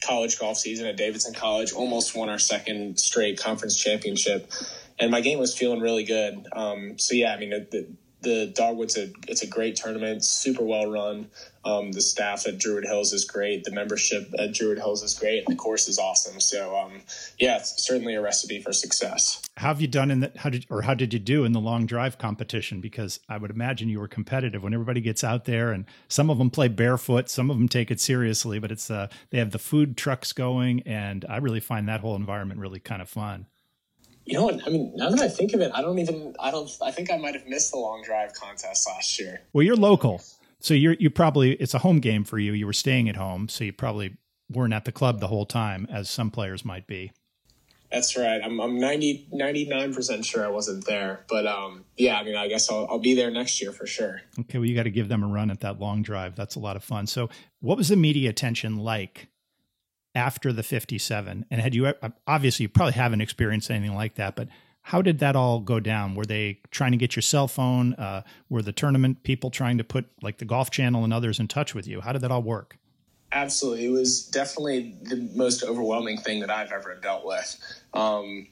college 0.00 0.38
golf 0.38 0.58
season 0.58 0.86
at 0.86 0.96
Davidson 0.96 1.34
College, 1.34 1.72
almost 1.72 2.16
won 2.16 2.28
our 2.28 2.38
second 2.38 2.98
straight 2.98 3.40
conference 3.40 3.76
championship, 3.76 4.50
and 4.98 5.10
my 5.10 5.20
game 5.20 5.38
was 5.38 5.56
feeling 5.56 5.80
really 5.80 6.04
good. 6.04 6.46
Um, 6.52 6.98
so 6.98 7.14
yeah, 7.14 7.34
I 7.34 7.38
mean 7.38 7.50
the, 7.50 7.86
the 8.20 8.52
Dogwood's 8.54 8.96
a 8.96 9.10
it's 9.26 9.42
a 9.42 9.46
great 9.46 9.76
tournament, 9.76 10.24
super 10.24 10.64
well 10.64 10.86
run. 10.90 11.30
Um, 11.68 11.92
the 11.92 12.00
staff 12.00 12.46
at 12.46 12.56
Druid 12.56 12.84
Hills 12.84 13.12
is 13.12 13.24
great. 13.24 13.64
The 13.64 13.70
membership 13.70 14.32
at 14.38 14.54
Druid 14.54 14.78
Hills 14.78 15.02
is 15.02 15.12
great, 15.18 15.44
and 15.46 15.54
the 15.54 15.60
course 15.60 15.86
is 15.86 15.98
awesome. 15.98 16.40
So, 16.40 16.74
um, 16.74 17.02
yeah, 17.38 17.58
it's 17.58 17.84
certainly 17.84 18.14
a 18.14 18.22
recipe 18.22 18.62
for 18.62 18.72
success. 18.72 19.42
How 19.56 19.68
have 19.68 19.80
you 19.80 19.88
done 19.88 20.10
in 20.10 20.20
the 20.20 20.32
how 20.36 20.48
did 20.48 20.64
or 20.70 20.82
how 20.82 20.94
did 20.94 21.12
you 21.12 21.18
do 21.18 21.44
in 21.44 21.52
the 21.52 21.60
long 21.60 21.84
drive 21.84 22.16
competition? 22.16 22.80
Because 22.80 23.20
I 23.28 23.36
would 23.36 23.50
imagine 23.50 23.88
you 23.90 24.00
were 24.00 24.08
competitive 24.08 24.62
when 24.62 24.72
everybody 24.72 25.02
gets 25.02 25.22
out 25.22 25.44
there, 25.44 25.72
and 25.72 25.84
some 26.08 26.30
of 26.30 26.38
them 26.38 26.48
play 26.48 26.68
barefoot, 26.68 27.28
some 27.28 27.50
of 27.50 27.58
them 27.58 27.68
take 27.68 27.90
it 27.90 28.00
seriously, 28.00 28.58
but 28.58 28.72
it's 28.72 28.90
uh, 28.90 29.08
they 29.30 29.38
have 29.38 29.50
the 29.50 29.58
food 29.58 29.96
trucks 29.96 30.32
going, 30.32 30.80
and 30.86 31.26
I 31.28 31.36
really 31.36 31.60
find 31.60 31.86
that 31.88 32.00
whole 32.00 32.16
environment 32.16 32.60
really 32.60 32.80
kind 32.80 33.02
of 33.02 33.10
fun. 33.10 33.46
You 34.24 34.34
know 34.34 34.44
what? 34.44 34.66
I 34.66 34.70
mean, 34.70 34.92
now 34.94 35.08
that 35.08 35.20
I 35.20 35.28
think 35.28 35.54
of 35.54 35.62
it, 35.62 35.72
I 35.74 35.80
don't 35.80 35.98
even. 35.98 36.34
I 36.38 36.50
don't. 36.50 36.70
I 36.82 36.90
think 36.90 37.10
I 37.10 37.16
might 37.16 37.34
have 37.34 37.46
missed 37.46 37.72
the 37.72 37.78
long 37.78 38.02
drive 38.02 38.34
contest 38.34 38.86
last 38.86 39.18
year. 39.18 39.40
Well, 39.54 39.64
you're 39.64 39.74
local, 39.74 40.22
so 40.60 40.74
you're 40.74 40.94
you 40.94 41.10
probably 41.10 41.52
it's 41.52 41.74
a 41.74 41.78
home 41.78 42.00
game 42.00 42.24
for 42.24 42.38
you. 42.38 42.52
You 42.52 42.66
were 42.66 42.72
staying 42.72 43.08
at 43.08 43.16
home, 43.16 43.48
so 43.48 43.64
you 43.64 43.72
probably 43.72 44.16
weren't 44.50 44.72
at 44.72 44.84
the 44.84 44.92
club 44.92 45.20
the 45.20 45.28
whole 45.28 45.46
time, 45.46 45.86
as 45.90 46.08
some 46.08 46.30
players 46.30 46.64
might 46.64 46.86
be. 46.86 47.12
That's 47.90 48.18
right. 48.18 48.40
I'm, 48.44 48.60
I'm 48.60 48.78
90, 48.78 49.28
99% 49.32 50.24
sure 50.24 50.44
I 50.44 50.48
wasn't 50.48 50.84
there. 50.84 51.24
But 51.26 51.46
um, 51.46 51.84
yeah, 51.96 52.18
I 52.18 52.22
mean, 52.22 52.36
I 52.36 52.46
guess 52.46 52.70
I'll, 52.70 52.86
I'll 52.90 52.98
be 52.98 53.14
there 53.14 53.30
next 53.30 53.62
year 53.62 53.72
for 53.72 53.86
sure. 53.86 54.20
Okay. 54.40 54.58
Well, 54.58 54.66
you 54.66 54.74
got 54.74 54.82
to 54.82 54.90
give 54.90 55.08
them 55.08 55.22
a 55.22 55.26
run 55.26 55.50
at 55.50 55.60
that 55.60 55.80
long 55.80 56.02
drive. 56.02 56.36
That's 56.36 56.54
a 56.54 56.60
lot 56.60 56.76
of 56.76 56.84
fun. 56.84 57.06
So, 57.06 57.30
what 57.60 57.78
was 57.78 57.88
the 57.88 57.96
media 57.96 58.28
attention 58.28 58.76
like 58.76 59.28
after 60.14 60.52
the 60.52 60.62
57 60.62 61.46
and 61.50 61.60
had 61.60 61.74
you 61.74 61.92
obviously 62.26 62.64
you 62.64 62.68
probably 62.68 62.94
haven't 62.94 63.20
experienced 63.20 63.70
anything 63.70 63.94
like 63.94 64.14
that 64.16 64.34
but 64.34 64.48
how 64.88 65.02
did 65.02 65.18
that 65.18 65.36
all 65.36 65.60
go 65.60 65.80
down? 65.80 66.14
Were 66.14 66.24
they 66.24 66.60
trying 66.70 66.92
to 66.92 66.96
get 66.96 67.14
your 67.14 67.22
cell 67.22 67.46
phone? 67.46 67.92
Uh, 67.92 68.22
were 68.48 68.62
the 68.62 68.72
tournament 68.72 69.22
people 69.22 69.50
trying 69.50 69.76
to 69.76 69.84
put 69.84 70.06
like 70.22 70.38
the 70.38 70.46
golf 70.46 70.70
channel 70.70 71.04
and 71.04 71.12
others 71.12 71.38
in 71.38 71.46
touch 71.46 71.74
with 71.74 71.86
you? 71.86 72.00
How 72.00 72.12
did 72.12 72.22
that 72.22 72.30
all 72.30 72.42
work? 72.42 72.78
Absolutely. 73.30 73.84
It 73.84 73.90
was 73.90 74.24
definitely 74.28 74.96
the 75.02 75.28
most 75.34 75.62
overwhelming 75.62 76.16
thing 76.16 76.40
that 76.40 76.48
i've 76.48 76.72
ever 76.72 76.94
dealt 76.94 77.26
with. 77.26 77.54
Um, 77.92 78.46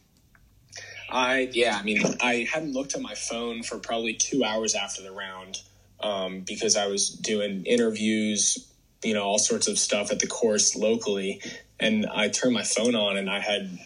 i 1.08 1.48
yeah 1.52 1.78
i 1.80 1.84
mean 1.84 2.02
i 2.20 2.46
hadn't 2.52 2.72
looked 2.72 2.96
at 2.96 3.00
my 3.00 3.14
phone 3.14 3.62
for 3.62 3.78
probably 3.78 4.12
two 4.12 4.42
hours 4.42 4.74
after 4.74 5.02
the 5.02 5.12
round 5.12 5.58
um, 6.00 6.40
because 6.40 6.76
i 6.76 6.88
was 6.88 7.10
doing 7.10 7.64
interviews 7.64 8.72
you 9.04 9.14
know 9.14 9.22
all 9.22 9.38
sorts 9.38 9.68
of 9.68 9.78
stuff 9.78 10.10
at 10.10 10.18
the 10.18 10.26
course 10.26 10.74
locally. 10.74 11.40
And 11.78 12.06
i 12.06 12.28
turned 12.28 12.54
my 12.54 12.64
phone 12.64 12.96
on 12.96 13.16
and 13.16 13.30
i 13.30 13.38
had 13.38 13.78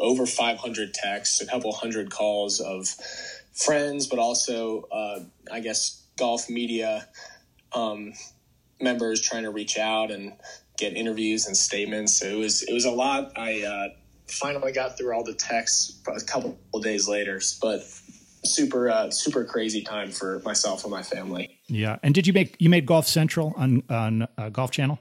over 0.00 0.26
500 0.26 0.94
texts 0.94 1.40
a 1.40 1.46
couple 1.46 1.72
hundred 1.72 2.10
calls 2.10 2.60
of 2.60 2.88
friends 3.52 4.06
but 4.06 4.18
also 4.18 4.84
uh, 4.92 5.20
i 5.52 5.60
guess 5.60 6.06
golf 6.18 6.48
media 6.48 7.06
um, 7.72 8.12
members 8.80 9.20
trying 9.20 9.44
to 9.44 9.50
reach 9.50 9.78
out 9.78 10.10
and 10.10 10.32
get 10.78 10.94
interviews 10.94 11.46
and 11.46 11.56
statements 11.56 12.18
so 12.18 12.26
it 12.26 12.36
was 12.36 12.62
it 12.62 12.72
was 12.72 12.84
a 12.84 12.90
lot 12.90 13.32
i 13.36 13.62
uh, 13.62 13.88
finally 14.26 14.72
got 14.72 14.96
through 14.96 15.14
all 15.14 15.24
the 15.24 15.34
texts 15.34 16.00
a 16.08 16.24
couple 16.24 16.58
of 16.74 16.82
days 16.82 17.08
later 17.08 17.40
but 17.60 17.82
super 18.44 18.90
uh, 18.90 19.10
super 19.10 19.44
crazy 19.44 19.82
time 19.82 20.10
for 20.10 20.40
myself 20.44 20.84
and 20.84 20.90
my 20.90 21.02
family. 21.02 21.58
Yeah, 21.66 21.98
and 22.02 22.14
did 22.14 22.26
you 22.26 22.32
make 22.32 22.56
you 22.58 22.68
made 22.68 22.86
Golf 22.86 23.06
Central 23.06 23.54
on 23.56 23.82
on 23.88 24.26
uh, 24.38 24.48
Golf 24.50 24.70
Channel? 24.70 24.98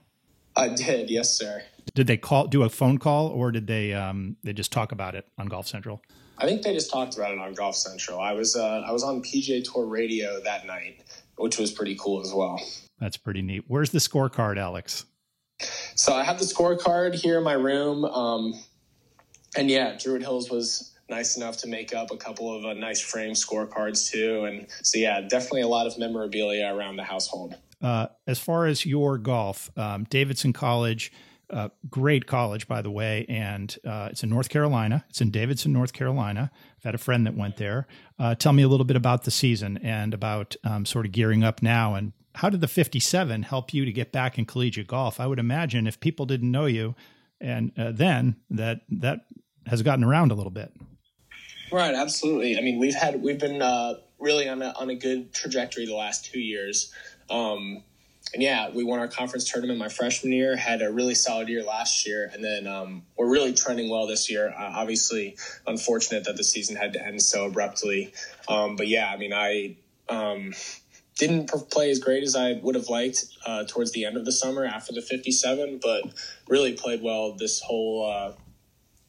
I 0.56 0.70
did, 0.70 1.10
yes, 1.10 1.30
sir. 1.30 1.64
Did 1.94 2.08
they 2.08 2.18
call 2.18 2.48
do 2.48 2.64
a 2.64 2.70
phone 2.70 2.98
call 2.98 3.28
or 3.28 3.52
did 3.52 3.68
they 3.68 3.94
um, 3.94 4.38
they 4.44 4.54
just 4.54 4.72
talk 4.72 4.92
about 4.92 5.16
it 5.16 5.28
on 5.38 5.48
Golf 5.48 5.68
Central? 5.68 6.02
I 6.38 6.46
think 6.46 6.62
they 6.62 6.74
just 6.74 6.90
talked 6.90 7.18
about 7.18 7.32
it 7.32 7.40
on 7.40 7.54
Golf 7.54 7.76
Central. 7.76 8.20
I 8.20 8.34
was 8.34 8.56
uh, 8.56 8.84
I 8.86 8.92
was 8.92 9.04
on 9.04 9.22
PGA 9.22 9.64
Tour 9.64 9.86
Radio 9.86 10.40
that 10.42 10.66
night, 10.66 11.04
which 11.38 11.58
was 11.58 11.72
pretty 11.72 11.96
cool 11.96 12.22
as 12.22 12.34
well. 12.34 12.62
That's 13.00 13.18
pretty 13.18 13.42
neat. 13.42 13.64
Where's 13.68 13.92
the 13.92 14.00
scorecard, 14.00 14.58
Alex? 14.58 15.06
So 15.96 16.14
I 16.14 16.24
have 16.24 16.40
the 16.40 16.46
scorecard 16.46 17.16
here 17.16 17.38
in 17.38 17.44
my 17.44 17.54
room, 17.54 18.06
um, 18.06 18.54
and 19.58 19.70
yeah, 19.70 19.98
Druid 19.98 20.22
Hills 20.22 20.50
was 20.50 20.90
nice 21.10 21.38
enough 21.38 21.58
to 21.58 21.68
make 21.68 21.94
up 21.94 22.12
a 22.12 22.18
couple 22.18 22.56
of 22.56 22.66
uh, 22.66 22.74
nice 22.74 23.02
frame 23.02 23.34
scorecards 23.34 24.10
too. 24.10 24.46
And 24.46 24.68
so, 24.84 25.00
yeah, 25.00 25.22
definitely 25.22 25.62
a 25.62 25.68
lot 25.68 25.88
of 25.88 25.98
memorabilia 25.98 26.74
around 26.74 26.98
the 26.98 27.04
household. 27.04 27.56
Uh, 27.82 28.08
as 28.28 28.40
far 28.40 28.66
as 28.66 28.86
your 28.86 29.18
golf, 29.18 29.72
um, 29.78 30.04
Davidson 30.10 30.54
College, 30.54 31.12
uh, 31.50 31.70
great 31.90 32.28
college, 32.28 32.68
by 32.68 32.82
the 32.82 32.92
way, 32.92 33.26
and 33.28 33.76
uh, 33.86 34.10
it's 34.12 34.24
in 34.24 34.30
North 34.30 34.50
Carolina. 34.50 35.06
It's 35.10 35.22
in 35.22 35.32
Davidson, 35.32 35.74
North 35.74 35.94
Carolina. 35.94 36.52
I've 36.78 36.84
had 36.84 36.96
a 36.96 37.00
friend 37.00 37.26
that 37.26 37.36
went 37.36 37.58
there. 37.58 37.88
Uh, 38.18 38.36
tell 38.36 38.54
me 38.54 38.64
a 38.64 38.68
little 38.68 38.86
bit 38.86 38.96
about 38.96 39.24
the 39.24 39.32
season 39.32 39.78
and 39.84 40.14
about 40.14 40.56
um, 40.64 40.86
sort 40.86 41.06
of 41.06 41.12
gearing 41.12 41.44
up 41.44 41.62
now. 41.62 41.96
And 41.96 42.14
how 42.36 42.50
did 42.50 42.62
the 42.62 42.68
57 42.68 43.44
help 43.44 43.74
you 43.74 43.86
to 43.86 43.92
get 43.92 44.12
back 44.12 44.38
in 44.38 44.46
collegiate 44.46 44.88
golf? 44.88 45.20
I 45.20 45.28
would 45.28 45.40
imagine 45.40 45.88
if 45.88 46.00
people 46.00 46.26
didn't 46.26 46.52
know 46.52 46.66
you, 46.66 46.96
and 47.42 47.72
uh, 47.78 47.92
then 47.94 48.36
that 48.50 48.82
that 48.90 49.22
has 49.66 49.82
gotten 49.82 50.04
around 50.04 50.32
a 50.32 50.36
little 50.36 50.52
bit. 50.52 50.72
Right, 51.72 51.94
absolutely. 51.94 52.58
I 52.58 52.62
mean, 52.62 52.80
we've 52.80 52.96
had 52.96 53.22
we've 53.22 53.40
been 53.40 53.62
uh, 53.62 53.96
really 54.20 54.48
on 54.48 54.62
a 54.62 54.74
on 54.80 54.90
a 54.90 54.96
good 54.96 55.34
trajectory 55.34 55.86
the 55.86 55.96
last 55.96 56.26
two 56.26 56.40
years. 56.40 56.94
Um, 57.30 57.84
and 58.34 58.44
yeah, 58.44 58.70
we 58.70 58.84
won 58.84 59.00
our 59.00 59.08
conference 59.08 59.50
tournament 59.50 59.80
my 59.80 59.90
freshman 59.90 60.32
year. 60.32 60.56
Had 60.56 60.82
a 60.82 60.92
really 60.92 61.16
solid 61.16 61.50
year 61.50 61.64
last 61.64 62.06
year, 62.06 62.30
and 62.34 62.44
then 62.44 62.68
um, 62.68 63.04
we're 63.18 63.30
really 63.30 63.54
trending 63.54 63.90
well 63.90 64.06
this 64.06 64.30
year. 64.30 64.50
Uh, 64.50 64.72
obviously, 64.76 65.36
unfortunate 65.66 66.26
that 66.26 66.38
the 66.38 66.44
season 66.44 66.76
had 66.76 66.94
to 66.94 67.06
end 67.06 67.22
so 67.22 67.46
abruptly. 67.46 68.14
Um, 68.48 68.76
but 68.76 68.88
yeah, 68.88 69.10
I 69.12 69.18
mean, 69.18 69.34
I 69.34 69.78
um, 70.10 70.54
didn't 71.18 71.48
play 71.72 71.90
as 71.90 72.00
great 72.00 72.24
as 72.24 72.36
I 72.36 72.54
would 72.62 72.76
have 72.76 72.88
liked 72.88 73.26
uh, 73.46 73.66
towards 73.68 73.92
the 73.92 74.06
end 74.06 74.16
of 74.16 74.26
the 74.26 74.32
summer 74.32 74.64
after 74.64 74.94
the 74.94 75.02
57, 75.02 75.80
but 75.82 76.04
really 76.48 76.74
played 76.74 77.02
well 77.02 77.34
this 77.34 77.60
whole 77.62 78.10
uh, 78.10 78.34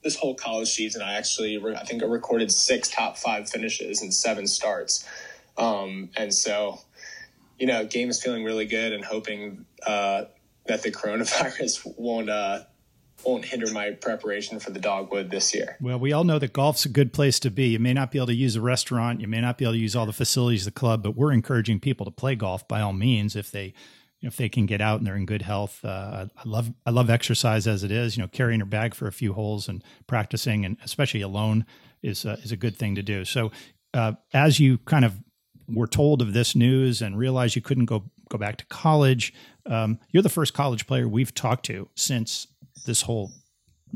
this 0.02 0.16
whole 0.16 0.34
college 0.34 0.68
season, 0.68 1.02
I 1.02 1.14
actually 1.14 1.62
I 1.76 1.84
think 1.84 2.02
I 2.02 2.06
recorded 2.06 2.50
six 2.50 2.88
top 2.88 3.18
five 3.18 3.48
finishes 3.48 4.00
and 4.00 4.14
seven 4.14 4.46
starts, 4.46 5.06
um, 5.58 6.10
and 6.16 6.32
so 6.32 6.80
you 7.60 7.66
know, 7.66 7.84
game 7.84 8.08
is 8.08 8.20
feeling 8.20 8.42
really 8.42 8.64
good 8.64 8.92
and 8.92 9.04
hoping 9.04 9.66
uh, 9.86 10.24
that 10.66 10.82
the 10.82 10.90
coronavirus 10.90 11.86
won't 11.98 12.30
uh, 12.30 12.60
won't 13.22 13.44
hinder 13.44 13.70
my 13.70 13.90
preparation 13.90 14.58
for 14.58 14.70
the 14.70 14.80
dogwood 14.80 15.30
this 15.30 15.54
year. 15.54 15.76
Well, 15.78 15.98
we 15.98 16.14
all 16.14 16.24
know 16.24 16.38
that 16.38 16.54
golf's 16.54 16.86
a 16.86 16.88
good 16.88 17.12
place 17.12 17.38
to 17.40 17.50
be. 17.50 17.68
You 17.68 17.78
may 17.78 17.92
not 17.92 18.10
be 18.10 18.18
able 18.18 18.28
to 18.28 18.34
use 18.34 18.56
a 18.56 18.62
restaurant, 18.62 19.20
you 19.20 19.28
may 19.28 19.42
not 19.42 19.58
be 19.58 19.66
able 19.66 19.74
to 19.74 19.78
use 19.78 19.94
all 19.94 20.06
the 20.06 20.12
facilities 20.12 20.66
of 20.66 20.72
the 20.72 20.80
club, 20.80 21.02
but 21.02 21.16
we're 21.16 21.32
encouraging 21.32 21.80
people 21.80 22.06
to 22.06 22.10
play 22.10 22.34
golf 22.34 22.66
by 22.66 22.80
all 22.80 22.94
means 22.94 23.36
if 23.36 23.50
they 23.50 23.74
if 24.22 24.36
they 24.36 24.48
can 24.48 24.66
get 24.66 24.80
out 24.80 24.98
and 24.98 25.06
they're 25.06 25.16
in 25.16 25.26
good 25.26 25.42
health. 25.42 25.84
Uh, 25.84 26.26
I 26.34 26.48
love 26.48 26.72
I 26.86 26.90
love 26.90 27.10
exercise 27.10 27.66
as 27.66 27.84
it 27.84 27.90
is. 27.90 28.16
You 28.16 28.22
know, 28.22 28.28
carrying 28.28 28.60
your 28.60 28.66
bag 28.66 28.94
for 28.94 29.06
a 29.06 29.12
few 29.12 29.34
holes 29.34 29.68
and 29.68 29.84
practicing, 30.06 30.64
and 30.64 30.78
especially 30.82 31.20
alone, 31.20 31.66
is 32.02 32.24
uh, 32.24 32.38
is 32.42 32.52
a 32.52 32.56
good 32.56 32.76
thing 32.76 32.94
to 32.94 33.02
do. 33.02 33.26
So, 33.26 33.50
uh, 33.92 34.12
as 34.32 34.58
you 34.58 34.78
kind 34.78 35.04
of 35.04 35.18
were 35.72 35.86
told 35.86 36.22
of 36.22 36.32
this 36.32 36.54
news 36.54 37.02
and 37.02 37.18
realized 37.18 37.56
you 37.56 37.62
couldn't 37.62 37.86
go 37.86 38.04
go 38.28 38.38
back 38.38 38.56
to 38.56 38.64
college, 38.66 39.32
um, 39.66 39.98
you're 40.10 40.22
the 40.22 40.28
first 40.28 40.54
college 40.54 40.86
player 40.86 41.08
we've 41.08 41.34
talked 41.34 41.66
to 41.66 41.88
since 41.96 42.46
this 42.86 43.02
whole 43.02 43.32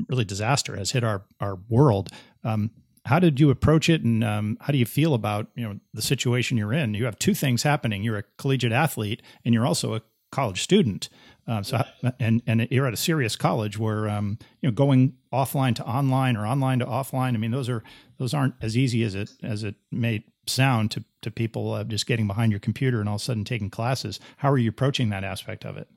really 0.09 0.25
disaster 0.25 0.77
has 0.77 0.91
hit 0.91 1.05
our 1.05 1.25
our 1.41 1.59
world. 1.69 2.11
Um, 2.43 2.71
how 3.07 3.19
did 3.19 3.39
you 3.39 3.51
approach 3.51 3.91
it, 3.91 4.03
and 4.03 4.25
um, 4.25 4.57
how 4.61 4.73
do 4.73 4.79
you 4.79 4.87
feel 4.87 5.15
about 5.15 5.49
you 5.55 5.65
know 5.65 5.79
the 5.93 6.03
situation 6.03 6.57
you're 6.57 6.73
in? 6.73 6.95
You 6.95 7.05
have 7.05 7.19
two 7.19 7.35
things 7.35 7.63
happening. 7.63 8.03
You're 8.03 8.19
a 8.19 8.25
collegiate 8.39 8.73
athlete, 8.73 9.23
and 9.45 9.55
you're 9.55 9.67
also 9.67 9.95
a 9.95 10.03
college 10.33 10.63
student. 10.63 11.09
Uh, 11.47 11.63
so 11.63 11.83
and 12.19 12.43
and 12.47 12.67
you're 12.71 12.87
at 12.87 12.95
a 12.95 12.99
serious 12.99 13.37
college 13.37 13.79
where 13.79 14.09
um, 14.09 14.39
you 14.61 14.69
know 14.69 14.75
going 14.75 15.15
offline 15.33 15.75
to 15.77 15.85
online 15.85 16.37
or 16.37 16.47
online 16.47 16.79
to 16.79 16.87
offline. 16.87 17.35
I 17.35 17.37
mean, 17.37 17.51
those 17.51 17.69
are 17.69 17.83
those 18.19 18.33
aren't 18.33 18.55
as 18.63 18.77
easy 18.77 19.03
as 19.03 19.15
it 19.15 19.31
as 19.43 19.63
it 19.63 19.75
may 19.93 20.25
sound 20.47 20.91
to 20.93 21.05
to 21.23 21.31
people 21.31 21.73
uh, 21.73 21.85
just 21.85 22.07
getting 22.07 22.27
behind 22.27 22.53
your 22.53 22.61
computer 22.61 23.01
and 23.01 23.09
all 23.09 23.17
of 23.17 23.21
a 23.21 23.25
sudden 23.25 23.45
taking 23.45 23.71
classes. 23.71 24.21
How 24.39 24.51
are 24.51 24.59
you 24.59 24.69
approaching 24.69 25.09
that 25.11 25.25
aspect 25.25 25.65
of 25.65 25.77
it? 25.77 25.89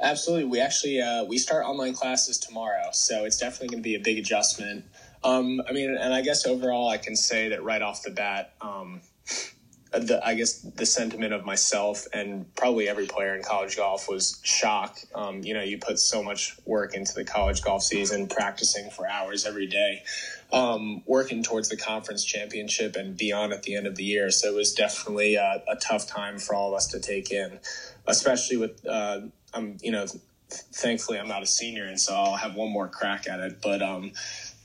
Absolutely. 0.00 0.44
We 0.44 0.60
actually 0.60 1.00
uh, 1.00 1.24
we 1.24 1.38
start 1.38 1.66
online 1.66 1.94
classes 1.94 2.38
tomorrow, 2.38 2.88
so 2.92 3.24
it's 3.24 3.38
definitely 3.38 3.68
going 3.68 3.82
to 3.82 3.88
be 3.88 3.94
a 3.94 4.00
big 4.00 4.18
adjustment. 4.18 4.84
Um, 5.22 5.60
I 5.68 5.72
mean, 5.72 5.94
and 5.94 6.14
I 6.14 6.22
guess 6.22 6.46
overall, 6.46 6.88
I 6.88 6.96
can 6.96 7.14
say 7.14 7.48
that 7.50 7.62
right 7.62 7.82
off 7.82 8.02
the 8.02 8.10
bat, 8.10 8.54
um, 8.62 9.02
the 9.92 10.24
I 10.24 10.34
guess 10.34 10.60
the 10.60 10.86
sentiment 10.86 11.32
of 11.32 11.44
myself 11.44 12.06
and 12.12 12.52
probably 12.54 12.88
every 12.88 13.06
player 13.06 13.34
in 13.34 13.42
college 13.42 13.76
golf 13.76 14.08
was 14.08 14.40
shock. 14.44 14.98
Um, 15.14 15.42
you 15.42 15.52
know, 15.52 15.62
you 15.62 15.78
put 15.78 15.98
so 15.98 16.22
much 16.22 16.56
work 16.64 16.94
into 16.94 17.12
the 17.12 17.24
college 17.24 17.62
golf 17.62 17.82
season, 17.82 18.28
practicing 18.28 18.90
for 18.90 19.08
hours 19.08 19.46
every 19.46 19.66
day, 19.66 20.04
um, 20.52 21.02
working 21.06 21.42
towards 21.42 21.68
the 21.68 21.76
conference 21.76 22.24
championship 22.24 22.94
and 22.94 23.16
beyond 23.16 23.52
at 23.52 23.64
the 23.64 23.74
end 23.74 23.86
of 23.86 23.96
the 23.96 24.04
year. 24.04 24.30
So 24.30 24.48
it 24.48 24.54
was 24.54 24.74
definitely 24.74 25.34
a, 25.34 25.62
a 25.68 25.76
tough 25.76 26.06
time 26.06 26.38
for 26.38 26.54
all 26.54 26.68
of 26.68 26.74
us 26.74 26.86
to 26.88 27.00
take 27.00 27.32
in, 27.32 27.58
especially 28.06 28.58
with 28.58 28.86
uh, 28.86 29.22
I'm 29.52 29.78
you 29.82 29.90
know, 29.90 30.06
thankfully 30.48 31.18
I'm 31.18 31.28
not 31.28 31.42
a 31.42 31.46
senior, 31.46 31.84
and 31.84 32.00
so 32.00 32.14
I'll 32.14 32.36
have 32.36 32.54
one 32.54 32.70
more 32.70 32.86
crack 32.86 33.26
at 33.26 33.40
it. 33.40 33.60
But 33.60 33.82
um, 33.82 34.12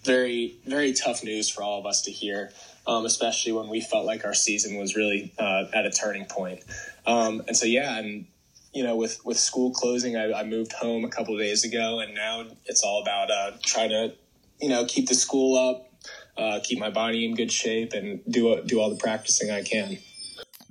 very 0.03 0.55
very 0.67 0.93
tough 0.93 1.23
news 1.23 1.49
for 1.49 1.63
all 1.63 1.79
of 1.79 1.87
us 1.87 2.03
to 2.03 2.11
hear 2.11 2.51
um, 2.87 3.05
especially 3.05 3.51
when 3.51 3.67
we 3.67 3.81
felt 3.81 4.05
like 4.05 4.25
our 4.25 4.33
season 4.33 4.77
was 4.77 4.95
really 4.95 5.33
uh, 5.39 5.65
at 5.73 5.85
a 5.85 5.91
turning 5.91 6.25
point. 6.25 6.63
Um, 7.05 7.41
and 7.47 7.55
so, 7.55 7.65
yeah, 7.65 7.97
and 7.97 8.25
you 8.73 8.83
know, 8.83 8.95
with 8.95 9.23
with 9.25 9.39
school 9.39 9.71
closing, 9.71 10.17
I, 10.17 10.33
I 10.33 10.43
moved 10.43 10.73
home 10.73 11.05
a 11.05 11.09
couple 11.09 11.37
days 11.37 11.63
ago, 11.63 11.99
and 11.99 12.13
now 12.13 12.45
it's 12.65 12.83
all 12.83 13.01
about 13.01 13.31
uh, 13.31 13.51
trying 13.63 13.89
to, 13.89 14.13
you 14.59 14.69
know, 14.69 14.85
keep 14.85 15.07
the 15.07 15.15
school 15.15 15.57
up, 15.57 15.89
uh, 16.37 16.59
keep 16.63 16.77
my 16.77 16.89
body 16.89 17.25
in 17.25 17.35
good 17.35 17.51
shape, 17.51 17.93
and 17.93 18.21
do 18.29 18.61
do 18.65 18.79
all 18.79 18.89
the 18.89 18.97
practicing 18.97 19.49
I 19.49 19.63
can. 19.63 19.97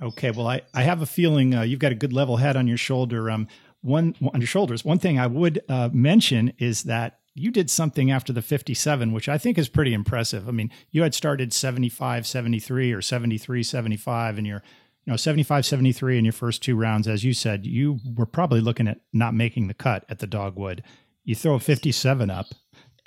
Okay, 0.02 0.32
well, 0.32 0.48
I, 0.48 0.62
I 0.74 0.82
have 0.82 1.00
a 1.02 1.06
feeling 1.06 1.54
uh, 1.54 1.62
you've 1.62 1.78
got 1.78 1.92
a 1.92 1.94
good 1.94 2.12
level 2.12 2.36
head 2.36 2.56
on 2.56 2.66
your 2.66 2.76
shoulder. 2.76 3.30
Um, 3.30 3.48
one 3.80 4.14
on 4.34 4.40
your 4.40 4.46
shoulders. 4.46 4.84
One 4.84 4.98
thing 4.98 5.18
I 5.18 5.26
would 5.26 5.62
uh, 5.68 5.88
mention 5.92 6.52
is 6.58 6.84
that 6.84 7.20
you 7.34 7.50
did 7.50 7.68
something 7.68 8.10
after 8.10 8.32
the 8.32 8.42
57 8.42 9.12
which 9.12 9.28
i 9.28 9.36
think 9.36 9.58
is 9.58 9.68
pretty 9.68 9.92
impressive. 9.92 10.48
I 10.48 10.52
mean 10.52 10.70
you 10.90 11.02
had 11.02 11.14
started 11.14 11.52
75 11.52 12.26
73 12.26 12.92
or 12.92 13.02
73 13.02 13.62
75 13.62 14.38
and 14.38 14.46
you're 14.46 14.62
you 15.04 15.10
know 15.10 15.16
75 15.16 15.66
73 15.66 16.18
in 16.18 16.24
your 16.24 16.32
first 16.32 16.62
two 16.62 16.76
rounds. 16.76 17.08
As 17.08 17.24
you 17.24 17.32
said 17.34 17.66
you 17.66 17.98
were 18.16 18.26
probably 18.26 18.60
looking 18.60 18.88
at 18.88 19.00
not 19.12 19.34
making 19.34 19.68
the 19.68 19.74
cut 19.74 20.04
at 20.08 20.20
the 20.20 20.26
dogwood. 20.26 20.82
You 21.24 21.34
throw 21.34 21.54
a 21.54 21.60
57 21.60 22.30
up 22.30 22.46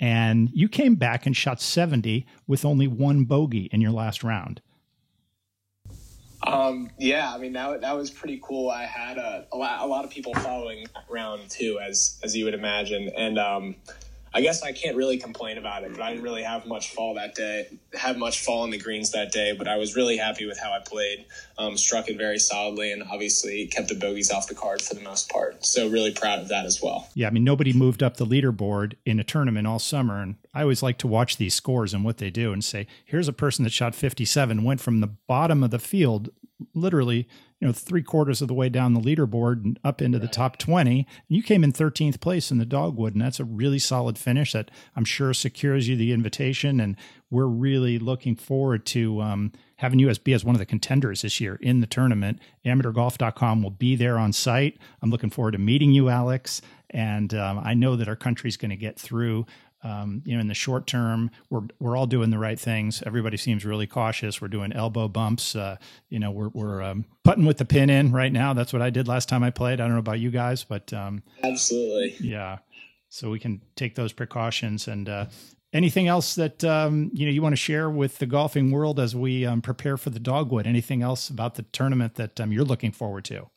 and 0.00 0.48
you 0.52 0.68
came 0.68 0.94
back 0.94 1.26
and 1.26 1.36
shot 1.36 1.60
70 1.60 2.26
with 2.46 2.64
only 2.64 2.86
one 2.86 3.24
bogey 3.24 3.68
in 3.72 3.80
your 3.80 3.90
last 3.90 4.22
round. 4.22 4.60
Um, 6.46 6.90
yeah, 6.98 7.34
I 7.34 7.38
mean 7.38 7.52
that 7.54 7.80
that 7.80 7.96
was 7.96 8.10
pretty 8.10 8.40
cool. 8.42 8.70
I 8.70 8.84
had 8.84 9.18
a, 9.18 9.46
a 9.52 9.56
lot, 9.56 9.82
a 9.82 9.86
lot 9.86 10.04
of 10.04 10.10
people 10.10 10.34
following 10.34 10.86
round 11.10 11.50
two, 11.50 11.80
as 11.80 12.18
as 12.22 12.36
you 12.36 12.44
would 12.44 12.54
imagine, 12.54 13.10
and 13.16 13.38
um, 13.38 13.74
I 14.34 14.40
guess 14.40 14.62
I 14.62 14.72
can't 14.72 14.96
really 14.96 15.18
complain 15.18 15.58
about 15.58 15.84
it, 15.84 15.92
but 15.92 16.00
I 16.00 16.10
didn't 16.10 16.24
really 16.24 16.42
have 16.42 16.66
much 16.66 16.92
fall 16.92 17.14
that 17.14 17.34
day, 17.34 17.68
have 17.94 18.18
much 18.18 18.44
fall 18.44 18.64
in 18.64 18.70
the 18.70 18.78
greens 18.78 19.12
that 19.12 19.32
day, 19.32 19.52
but 19.52 19.68
I 19.68 19.76
was 19.76 19.96
really 19.96 20.16
happy 20.16 20.46
with 20.46 20.58
how 20.58 20.72
I 20.72 20.80
played, 20.80 21.26
um, 21.56 21.76
struck 21.76 22.08
it 22.08 22.18
very 22.18 22.38
solidly, 22.38 22.92
and 22.92 23.02
obviously 23.02 23.66
kept 23.66 23.88
the 23.88 23.94
bogeys 23.94 24.30
off 24.30 24.48
the 24.48 24.54
card 24.54 24.82
for 24.82 24.94
the 24.94 25.00
most 25.00 25.30
part. 25.30 25.64
So 25.64 25.88
really 25.88 26.12
proud 26.12 26.40
of 26.40 26.48
that 26.48 26.66
as 26.66 26.82
well. 26.82 27.08
Yeah, 27.14 27.28
I 27.28 27.30
mean, 27.30 27.44
nobody 27.44 27.72
moved 27.72 28.02
up 28.02 28.16
the 28.16 28.26
leaderboard 28.26 28.94
in 29.04 29.18
a 29.18 29.24
tournament 29.24 29.66
all 29.66 29.78
summer, 29.78 30.20
and 30.20 30.36
I 30.54 30.62
always 30.62 30.82
like 30.82 30.98
to 30.98 31.06
watch 31.06 31.36
these 31.36 31.54
scores 31.54 31.94
and 31.94 32.04
what 32.04 32.18
they 32.18 32.30
do 32.30 32.52
and 32.52 32.64
say, 32.64 32.86
here's 33.04 33.28
a 33.28 33.32
person 33.32 33.64
that 33.64 33.72
shot 33.72 33.94
57, 33.94 34.62
went 34.62 34.80
from 34.80 35.00
the 35.00 35.06
bottom 35.06 35.62
of 35.62 35.70
the 35.70 35.78
field 35.78 36.30
literally 36.74 37.28
you 37.60 37.66
know 37.66 37.72
three 37.72 38.02
quarters 38.02 38.42
of 38.42 38.48
the 38.48 38.54
way 38.54 38.68
down 38.68 38.94
the 38.94 39.00
leaderboard 39.00 39.64
and 39.64 39.78
up 39.84 40.02
into 40.02 40.18
right. 40.18 40.22
the 40.22 40.32
top 40.32 40.58
20 40.58 41.06
you 41.28 41.42
came 41.42 41.62
in 41.62 41.72
13th 41.72 42.20
place 42.20 42.50
in 42.50 42.58
the 42.58 42.66
dogwood 42.66 43.12
and 43.12 43.22
that's 43.22 43.38
a 43.38 43.44
really 43.44 43.78
solid 43.78 44.18
finish 44.18 44.52
that 44.52 44.70
i'm 44.96 45.04
sure 45.04 45.32
secures 45.32 45.88
you 45.88 45.96
the 45.96 46.12
invitation. 46.12 46.80
And 46.80 46.96
we're 47.30 47.46
really 47.46 47.98
looking 47.98 48.36
forward 48.36 48.86
to 48.86 49.20
um, 49.20 49.52
having 49.76 49.98
you 49.98 50.08
as 50.08 50.18
be 50.18 50.32
as 50.32 50.44
one 50.44 50.54
of 50.54 50.58
the 50.58 50.66
contenders 50.66 51.22
this 51.22 51.40
year 51.40 51.56
in 51.60 51.80
the 51.80 51.86
tournament. 51.86 52.40
Amateurgolf.com 52.64 53.62
will 53.62 53.70
be 53.70 53.96
there 53.96 54.18
on 54.18 54.32
site. 54.32 54.78
I'm 55.02 55.10
looking 55.10 55.30
forward 55.30 55.52
to 55.52 55.58
meeting 55.58 55.92
you 55.92 56.08
alex. 56.08 56.62
And 56.90 57.34
um, 57.34 57.60
i 57.62 57.74
know 57.74 57.96
that 57.96 58.08
our 58.08 58.16
country's 58.16 58.56
going 58.56 58.70
to 58.70 58.76
get 58.76 58.98
through 58.98 59.46
um, 59.84 60.22
you 60.24 60.34
know, 60.34 60.40
in 60.40 60.48
the 60.48 60.54
short 60.54 60.86
term, 60.86 61.30
we're 61.50 61.62
we're 61.78 61.96
all 61.96 62.06
doing 62.06 62.30
the 62.30 62.38
right 62.38 62.58
things. 62.58 63.02
Everybody 63.06 63.36
seems 63.36 63.64
really 63.64 63.86
cautious. 63.86 64.40
We're 64.40 64.48
doing 64.48 64.72
elbow 64.72 65.08
bumps. 65.08 65.54
Uh, 65.54 65.76
you 66.08 66.18
know, 66.18 66.30
we're 66.30 66.48
we're 66.48 66.82
um, 66.82 67.04
putting 67.24 67.44
with 67.44 67.58
the 67.58 67.64
pin 67.64 67.88
in 67.88 68.12
right 68.12 68.32
now. 68.32 68.54
That's 68.54 68.72
what 68.72 68.82
I 68.82 68.90
did 68.90 69.06
last 69.06 69.28
time 69.28 69.42
I 69.42 69.50
played. 69.50 69.80
I 69.80 69.84
don't 69.84 69.92
know 69.92 69.98
about 69.98 70.18
you 70.20 70.30
guys, 70.30 70.64
but 70.64 70.92
um, 70.92 71.22
absolutely, 71.44 72.16
yeah. 72.20 72.58
So 73.08 73.30
we 73.30 73.38
can 73.38 73.62
take 73.76 73.94
those 73.94 74.12
precautions. 74.12 74.88
And 74.88 75.08
uh, 75.08 75.26
anything 75.72 76.08
else 76.08 76.34
that 76.34 76.64
um, 76.64 77.10
you 77.14 77.26
know 77.26 77.32
you 77.32 77.40
want 77.40 77.52
to 77.52 77.56
share 77.56 77.88
with 77.88 78.18
the 78.18 78.26
golfing 78.26 78.72
world 78.72 78.98
as 78.98 79.14
we 79.14 79.46
um, 79.46 79.62
prepare 79.62 79.96
for 79.96 80.10
the 80.10 80.20
dogwood? 80.20 80.66
Anything 80.66 81.02
else 81.02 81.28
about 81.28 81.54
the 81.54 81.62
tournament 81.62 82.16
that 82.16 82.40
um, 82.40 82.50
you're 82.50 82.64
looking 82.64 82.90
forward 82.90 83.24
to? 83.26 83.48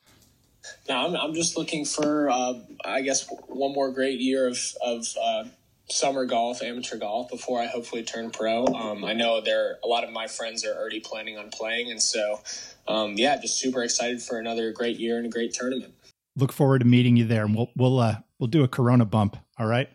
No, 0.88 0.96
I'm, 0.96 1.16
I'm 1.16 1.34
just 1.34 1.56
looking 1.56 1.84
for, 1.84 2.30
uh, 2.30 2.54
I 2.84 3.02
guess, 3.02 3.26
one 3.48 3.72
more 3.72 3.90
great 3.90 4.20
year 4.20 4.46
of 4.46 4.58
of 4.84 5.06
uh, 5.20 5.44
summer 5.90 6.24
golf, 6.24 6.62
amateur 6.62 6.96
golf 6.96 7.28
before 7.30 7.60
I 7.60 7.66
hopefully 7.66 8.02
turn 8.02 8.30
pro. 8.30 8.66
Um, 8.66 9.04
I 9.04 9.12
know 9.12 9.40
there 9.40 9.78
a 9.84 9.86
lot 9.86 10.04
of 10.04 10.10
my 10.10 10.26
friends 10.26 10.64
are 10.64 10.74
already 10.74 11.00
planning 11.00 11.38
on 11.38 11.50
playing, 11.50 11.90
and 11.90 12.00
so 12.00 12.40
um, 12.88 13.14
yeah, 13.16 13.40
just 13.40 13.58
super 13.58 13.82
excited 13.82 14.22
for 14.22 14.38
another 14.38 14.72
great 14.72 14.98
year 14.98 15.16
and 15.16 15.26
a 15.26 15.30
great 15.30 15.52
tournament. 15.52 15.94
Look 16.36 16.52
forward 16.52 16.80
to 16.80 16.86
meeting 16.86 17.16
you 17.16 17.26
there, 17.26 17.44
and 17.44 17.54
we'll 17.54 17.70
we'll 17.76 17.98
uh, 17.98 18.16
we'll 18.38 18.48
do 18.48 18.64
a 18.64 18.68
Corona 18.68 19.04
bump. 19.04 19.36
All 19.58 19.66
right. 19.66 19.88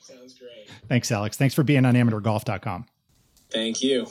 Sounds 0.00 0.38
great. 0.38 0.68
Thanks, 0.88 1.10
Alex. 1.10 1.36
Thanks 1.36 1.54
for 1.54 1.62
being 1.62 1.84
on 1.84 1.94
AmateurGolf.com. 1.94 2.86
Thank 3.50 3.82
you. 3.82 4.06